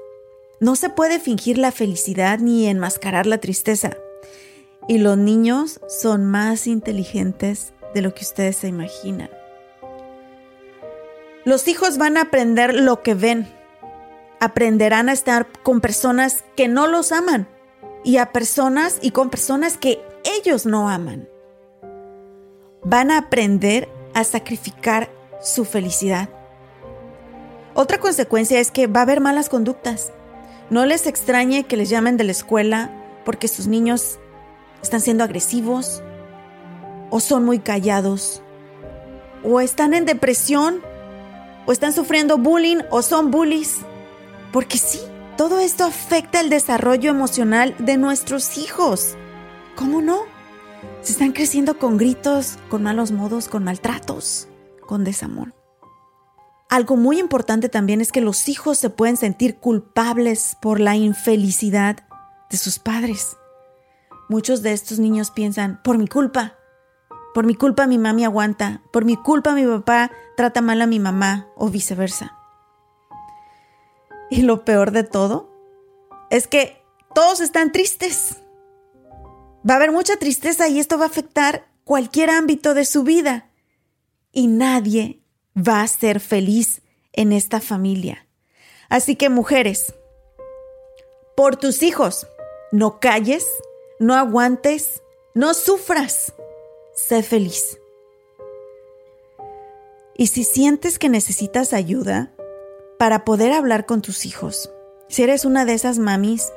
No 0.62 0.78
se 0.78 0.90
puede 0.90 1.20
fingir 1.20 1.58
la 1.58 1.74
felicidad 1.74 2.40
ni 2.40 2.68
enmascarar 2.68 3.26
la 3.26 3.40
tristeza. 3.40 3.98
Y 4.88 5.00
los 5.00 5.18
niños 5.18 5.82
son 5.90 6.26
más 6.26 6.68
inteligentes 6.68 7.74
de 7.94 8.02
lo 8.02 8.14
que 8.14 8.24
ustedes 8.24 8.56
se 8.56 8.70
imaginan. 8.70 9.30
Los 11.44 11.68
hijos 11.68 11.98
van 11.98 12.16
a 12.16 12.22
aprender 12.22 12.76
lo 12.76 13.02
que 13.02 13.14
ven. 13.14 13.52
Aprenderán 14.40 15.10
a 15.10 15.14
estar 15.14 15.48
con 15.64 15.82
personas 15.82 16.46
que 16.56 16.70
no 16.70 16.88
los 16.88 17.12
aman 17.12 17.48
y 18.06 18.18
a 18.18 18.32
personas 18.32 19.00
y 19.02 19.12
con 19.12 19.30
personas 19.30 19.78
que 19.78 20.00
ellos 20.24 20.66
no 20.66 20.90
aman. 20.90 21.28
Van 22.84 23.12
a 23.12 23.18
aprender 23.18 23.90
a 24.14 24.24
sacrificar 24.24 25.10
su 25.42 25.66
felicidad. 25.66 26.30
Otra 27.74 28.00
consecuencia 28.00 28.60
es 28.60 28.70
que 28.72 28.88
va 28.88 29.02
a 29.02 29.04
haber 29.04 29.22
malas 29.22 29.50
conductas. 29.50 30.12
No 30.70 30.86
les 30.86 31.08
extrañe 31.08 31.64
que 31.64 31.78
les 31.78 31.90
llamen 31.90 32.18
de 32.18 32.24
la 32.24 32.32
escuela 32.32 32.92
porque 33.26 33.48
sus 33.48 33.68
niños 33.68 34.20
están 34.82 35.02
siendo 35.02 35.24
agresivos 35.24 36.02
o 37.10 37.20
son 37.20 37.44
muy 37.46 37.60
callados 37.60 38.42
o 39.44 39.60
están 39.60 39.94
en 39.94 40.06
depresión 40.06 40.82
o 41.66 41.72
están 41.72 41.94
sufriendo 41.94 42.38
bullying 42.38 42.80
o 42.90 43.02
son 43.02 43.32
bullies. 43.32 43.80
Porque 44.52 44.78
sí, 44.78 45.00
todo 45.38 45.60
esto 45.60 45.86
afecta 45.86 46.42
el 46.42 46.50
desarrollo 46.50 47.10
emocional 47.10 47.74
de 47.80 47.98
nuestros 47.98 48.58
hijos. 48.58 49.16
¿Cómo 49.76 50.02
no? 50.02 50.20
Se 51.02 51.14
están 51.14 51.32
creciendo 51.32 51.78
con 51.78 51.98
gritos, 51.98 52.58
con 52.70 52.84
malos 52.84 53.12
modos, 53.12 53.48
con 53.48 53.64
maltratos 53.64 54.51
con 54.92 55.06
desamor. 55.06 55.54
Algo 56.70 56.98
muy 56.98 57.18
importante 57.18 57.70
también 57.70 58.02
es 58.02 58.12
que 58.12 58.20
los 58.20 58.50
hijos 58.50 58.78
se 58.78 58.90
pueden 58.90 59.16
sentir 59.16 59.56
culpables 59.56 60.58
por 60.62 60.82
la 60.82 60.98
infelicidad 60.98 62.04
de 62.50 62.58
sus 62.58 62.78
padres. 62.78 63.38
Muchos 64.28 64.64
de 64.64 64.74
estos 64.74 65.00
niños 65.00 65.32
piensan, 65.32 65.82
por 65.82 65.98
mi 65.98 66.10
culpa, 66.10 66.58
por 67.34 67.46
mi 67.46 67.56
culpa 67.56 67.88
mi 67.88 68.00
mami 68.00 68.26
aguanta, 68.26 68.82
por 68.92 69.06
mi 69.06 69.16
culpa 69.16 69.54
mi 69.54 69.66
papá 69.66 70.12
trata 70.36 70.60
mal 70.60 70.82
a 70.82 70.88
mi 70.88 71.00
mamá 71.00 71.48
o 71.56 71.70
viceversa. 71.70 72.38
Y 74.30 74.42
lo 74.42 74.66
peor 74.66 74.92
de 74.92 75.06
todo 75.06 75.50
es 76.30 76.48
que 76.48 76.84
todos 77.16 77.40
están 77.40 77.72
tristes. 77.72 78.42
Va 79.66 79.76
a 79.76 79.78
haber 79.78 79.94
mucha 79.94 80.18
tristeza 80.18 80.68
y 80.68 80.82
esto 80.82 80.98
va 80.98 81.06
a 81.06 81.08
afectar 81.08 81.66
cualquier 81.86 82.30
ámbito 82.30 82.74
de 82.74 82.84
su 82.84 83.04
vida 83.04 83.51
y 84.32 84.48
nadie 84.48 85.22
va 85.56 85.82
a 85.82 85.88
ser 85.88 86.20
feliz 86.20 86.82
en 87.14 87.34
esta 87.34 87.60
familia. 87.60 88.28
Así 88.90 89.16
que 89.16 89.30
mujeres, 89.30 89.94
por 91.36 91.56
tus 91.56 91.84
hijos, 91.84 92.28
no 92.72 93.00
calles, 93.00 93.46
no 94.00 94.16
aguantes, 94.16 95.02
no 95.34 95.54
sufras, 95.54 96.34
sé 96.94 97.24
feliz. 97.24 97.78
Y 100.16 100.28
si 100.28 100.44
sientes 100.44 101.00
que 101.00 101.10
necesitas 101.10 101.74
ayuda 101.74 102.34
para 103.00 103.26
poder 103.26 103.54
hablar 103.54 103.86
con 103.86 104.02
tus 104.02 104.26
hijos, 104.26 104.72
si 105.08 105.24
eres 105.24 105.46
una 105.46 105.66
de 105.66 105.74
esas 105.74 106.00
mamis 106.00 106.52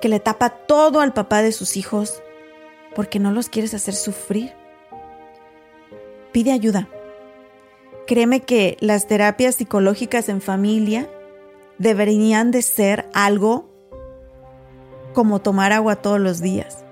que 0.00 0.08
le 0.08 0.20
tapa 0.20 0.50
todo 0.50 1.00
al 1.00 1.12
papá 1.12 1.42
de 1.42 1.52
sus 1.52 1.76
hijos 1.76 2.22
porque 2.94 3.18
no 3.18 3.32
los 3.32 3.48
quieres 3.48 3.74
hacer 3.74 3.94
sufrir, 3.94 4.54
pide 6.34 6.50
ayuda. 6.50 6.88
Créeme 8.08 8.40
que 8.40 8.76
las 8.80 9.06
terapias 9.06 9.54
psicológicas 9.54 10.28
en 10.28 10.40
familia 10.42 11.08
deberían 11.78 12.50
de 12.50 12.60
ser 12.60 13.08
algo 13.14 13.70
como 15.14 15.40
tomar 15.40 15.72
agua 15.72 15.94
todos 15.94 16.18
los 16.18 16.40
días. 16.40 16.84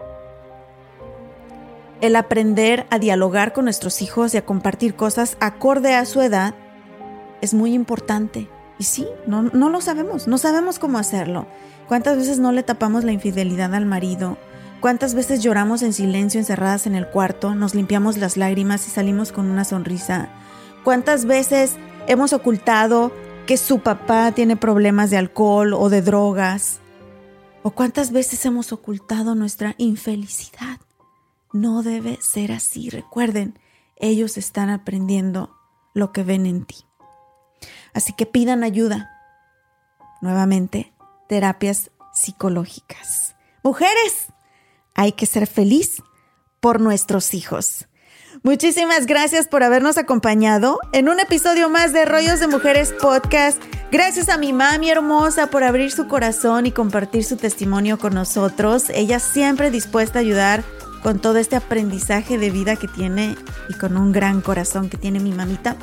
El 2.01 2.15
aprender 2.15 2.87
a 2.91 3.01
dialogar 3.01 3.53
con 3.53 3.65
nuestros 3.65 4.01
hijos 4.01 4.33
y 4.33 4.37
a 4.37 4.47
compartir 4.47 4.95
cosas 4.95 5.37
acorde 5.41 5.95
a 5.95 6.05
su 6.05 6.23
edad 6.23 6.55
es 7.41 7.53
muy 7.53 7.75
importante. 7.75 8.49
Y 8.79 8.85
sí, 8.85 9.09
no, 9.27 9.43
no 9.43 9.71
lo 9.71 9.81
sabemos, 9.81 10.29
no 10.29 10.39
sabemos 10.39 10.79
cómo 10.79 10.99
hacerlo. 10.99 11.47
¿Cuántas 11.89 12.17
veces 12.17 12.39
no 12.39 12.53
le 12.53 12.63
tapamos 12.63 13.03
la 13.03 13.11
infidelidad 13.11 13.75
al 13.75 13.87
marido? 13.87 14.39
¿Cuántas 14.83 15.15
veces 15.15 15.45
lloramos 15.45 15.83
en 15.83 15.93
silencio 15.93 16.41
encerradas 16.41 16.89
en 16.89 16.97
el 16.97 17.09
cuarto, 17.09 17.55
nos 17.55 17.73
limpiamos 17.73 18.17
las 18.17 18.37
lágrimas 18.37 18.89
y 18.89 18.91
salimos 18.91 19.31
con 19.31 19.49
una 19.49 19.65
sonrisa? 19.65 20.29
¿Cuántas 20.83 21.25
veces 21.25 21.77
hemos 22.09 22.33
ocultado 22.33 23.13
que 23.47 23.59
su 23.59 23.79
papá 23.79 24.33
tiene 24.33 24.57
problemas 24.57 25.09
de 25.11 25.19
alcohol 25.19 25.73
o 25.73 25.89
de 25.89 26.03
drogas? 26.03 26.81
¿O 27.63 27.71
cuántas 27.71 28.11
veces 28.11 28.45
hemos 28.45 28.73
ocultado 28.73 29.37
nuestra 29.37 29.77
infelicidad? 29.79 30.81
No 31.53 31.85
debe 31.85 32.19
ser 32.21 32.51
así. 32.51 32.91
Recuerden, 32.91 33.61
ellos 33.95 34.37
están 34.37 34.69
aprendiendo 34.69 35.55
lo 35.95 36.11
que 36.11 36.25
ven 36.25 36.45
en 36.45 36.65
ti. 36.65 36.79
Así 37.95 38.15
que 38.15 38.27
pidan 38.27 38.65
ayuda. 38.65 39.13
Nuevamente, 40.21 40.93
terapias 41.29 41.93
psicológicas. 42.13 43.37
Mujeres, 43.63 44.33
hay 45.03 45.13
que 45.13 45.27
ser 45.27 45.49
feliz 45.49 46.03
por 46.61 46.81
nuestros 46.81 47.35
hijos. 47.35 47.89
Muchísimas 48.45 49.07
gracias 49.07 49.49
por 49.49 49.63
habernos 49.63 49.99
acompañado 49.99 50.79
en 50.93 51.09
un 51.09 51.19
episodio 51.19 51.69
más 51.69 51.93
de 51.93 52.05
Rollos 52.05 52.39
de 52.39 52.47
Mujeres 52.47 52.95
Podcast. 53.01 53.61
Gracias 53.91 54.29
a 54.29 54.39
mi 54.39 54.53
mami 54.53 54.91
hermosa 54.91 55.49
por 55.49 55.65
abrir 55.65 55.91
su 55.91 56.07
corazón 56.07 56.67
y 56.67 56.73
compartir 56.73 57.25
su 57.25 57.37
testimonio 57.37 57.99
con 57.99 58.15
nosotros. 58.15 58.91
Ella 58.91 59.19
siempre 59.19 59.71
dispuesta 59.71 60.21
a 60.21 60.23
ayudar 60.23 60.63
con 61.03 61.19
todo 61.19 61.39
este 61.39 61.57
aprendizaje 61.57 62.39
de 62.39 62.51
vida 62.51 62.77
que 62.77 62.87
tiene 62.87 63.35
y 63.69 63.75
con 63.75 63.97
un 63.97 64.13
gran 64.13 64.41
corazón 64.41 64.89
que 64.89 64.99
tiene 64.99 65.19
mi 65.19 65.33
mamita. 65.33 65.77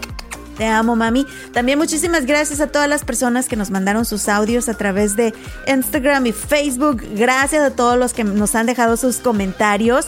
Te 0.60 0.66
amo, 0.66 0.98
mami. 0.98 1.26
También 1.54 1.80
muchísimas 1.80 2.26
gracias 2.26 2.60
a 2.60 2.68
todas 2.68 2.90
las 2.90 3.06
personas 3.06 3.48
que 3.48 3.56
nos 3.56 3.72
mandaron 3.72 4.04
sus 4.04 4.28
audios 4.28 4.68
a 4.68 4.74
través 4.74 5.16
de 5.16 5.34
Instagram 5.66 6.26
y 6.26 6.34
Facebook. 6.34 7.02
Gracias 7.14 7.64
a 7.64 7.72
todos 7.72 7.98
los 7.98 8.12
que 8.12 8.26
nos 8.26 8.56
han 8.56 8.66
dejado 8.66 8.98
sus 8.98 9.20
comentarios. 9.20 10.08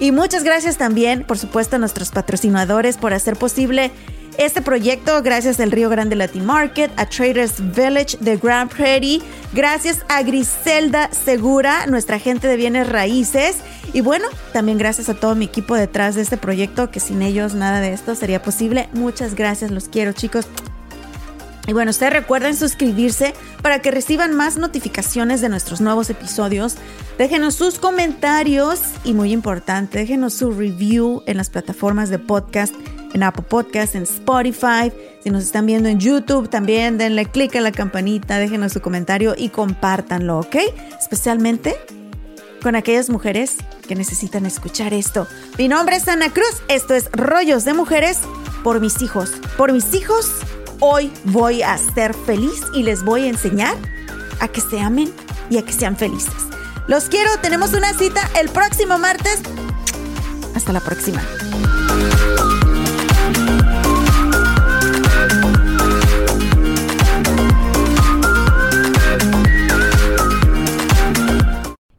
Y 0.00 0.10
muchas 0.10 0.42
gracias 0.42 0.78
también, 0.78 1.22
por 1.22 1.38
supuesto, 1.38 1.76
a 1.76 1.78
nuestros 1.78 2.10
patrocinadores 2.10 2.96
por 2.96 3.14
hacer 3.14 3.36
posible 3.36 3.92
este 4.38 4.62
proyecto. 4.62 5.22
Gracias 5.22 5.60
al 5.60 5.70
Río 5.70 5.88
Grande 5.88 6.16
Latin 6.16 6.44
Market, 6.44 6.90
a 6.96 7.06
Traders 7.06 7.54
Village 7.74 8.16
de 8.20 8.36
Grand 8.36 8.70
Prairie. 8.70 9.22
Gracias 9.52 10.04
a 10.08 10.22
Griselda 10.22 11.10
Segura, 11.12 11.86
nuestra 11.86 12.16
agente 12.16 12.48
de 12.48 12.56
bienes 12.56 12.88
raíces. 12.88 13.56
Y 13.92 14.00
bueno, 14.00 14.26
también 14.52 14.78
gracias 14.78 15.08
a 15.08 15.14
todo 15.14 15.34
mi 15.34 15.44
equipo 15.44 15.74
detrás 15.74 16.14
de 16.14 16.22
este 16.22 16.36
proyecto, 16.36 16.90
que 16.90 17.00
sin 17.00 17.22
ellos 17.22 17.54
nada 17.54 17.80
de 17.80 17.92
esto 17.92 18.14
sería 18.14 18.42
posible. 18.42 18.88
Muchas 18.92 19.34
gracias, 19.34 19.70
los 19.70 19.88
quiero, 19.88 20.12
chicos. 20.12 20.46
Y 21.66 21.72
bueno, 21.72 21.90
ustedes 21.90 22.12
recuerden 22.12 22.56
suscribirse 22.56 23.34
para 23.62 23.80
que 23.80 23.90
reciban 23.90 24.34
más 24.34 24.58
notificaciones 24.58 25.40
de 25.40 25.48
nuestros 25.48 25.80
nuevos 25.80 26.10
episodios. 26.10 26.76
Déjenos 27.16 27.54
sus 27.54 27.78
comentarios 27.78 28.80
y 29.02 29.14
muy 29.14 29.32
importante, 29.32 29.98
déjenos 29.98 30.34
su 30.34 30.50
review 30.52 31.22
en 31.26 31.38
las 31.38 31.48
plataformas 31.48 32.10
de 32.10 32.18
podcast, 32.18 32.74
en 33.14 33.22
Apple 33.22 33.44
Podcast, 33.48 33.94
en 33.94 34.02
Spotify. 34.02 34.92
Si 35.22 35.30
nos 35.30 35.44
están 35.44 35.64
viendo 35.64 35.88
en 35.88 36.00
YouTube, 36.00 36.50
también 36.50 36.98
denle 36.98 37.24
click 37.26 37.56
a 37.56 37.60
la 37.60 37.72
campanita, 37.72 38.38
déjenos 38.38 38.72
su 38.72 38.82
comentario 38.82 39.34
y 39.36 39.48
compártanlo, 39.48 40.40
¿ok? 40.40 40.56
Especialmente 41.00 41.76
con 42.62 42.76
aquellas 42.76 43.08
mujeres 43.08 43.56
que 43.88 43.94
necesitan 43.94 44.44
escuchar 44.44 44.92
esto. 44.92 45.26
Mi 45.56 45.68
nombre 45.68 45.96
es 45.96 46.08
Ana 46.08 46.30
Cruz, 46.30 46.62
esto 46.68 46.94
es 46.94 47.10
Rollos 47.12 47.64
de 47.64 47.72
Mujeres 47.72 48.18
por 48.62 48.80
mis 48.80 49.00
hijos, 49.00 49.32
por 49.56 49.72
mis 49.72 49.94
hijos 49.94 50.30
Hoy 50.80 51.12
voy 51.24 51.62
a 51.62 51.76
ser 51.78 52.14
feliz 52.14 52.62
y 52.74 52.82
les 52.82 53.04
voy 53.04 53.24
a 53.24 53.28
enseñar 53.28 53.76
a 54.40 54.48
que 54.48 54.60
se 54.60 54.80
amen 54.80 55.12
y 55.50 55.58
a 55.58 55.62
que 55.62 55.72
sean 55.72 55.96
felices. 55.96 56.34
Los 56.88 57.04
quiero, 57.08 57.30
tenemos 57.40 57.72
una 57.72 57.92
cita 57.94 58.20
el 58.40 58.48
próximo 58.48 58.98
martes. 58.98 59.42
Hasta 60.54 60.72
la 60.72 60.80
próxima. 60.80 61.22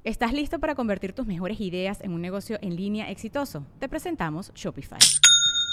¿Estás 0.04 0.34
listo 0.34 0.60
para 0.60 0.76
convertir 0.76 1.14
tus 1.14 1.26
mejores 1.26 1.60
ideas 1.60 2.00
en 2.02 2.14
un 2.14 2.22
negocio 2.22 2.60
en 2.62 2.76
línea 2.76 3.10
exitoso? 3.10 3.66
Te 3.80 3.90
presentamos 3.90 4.52
Shopify. 4.54 5.00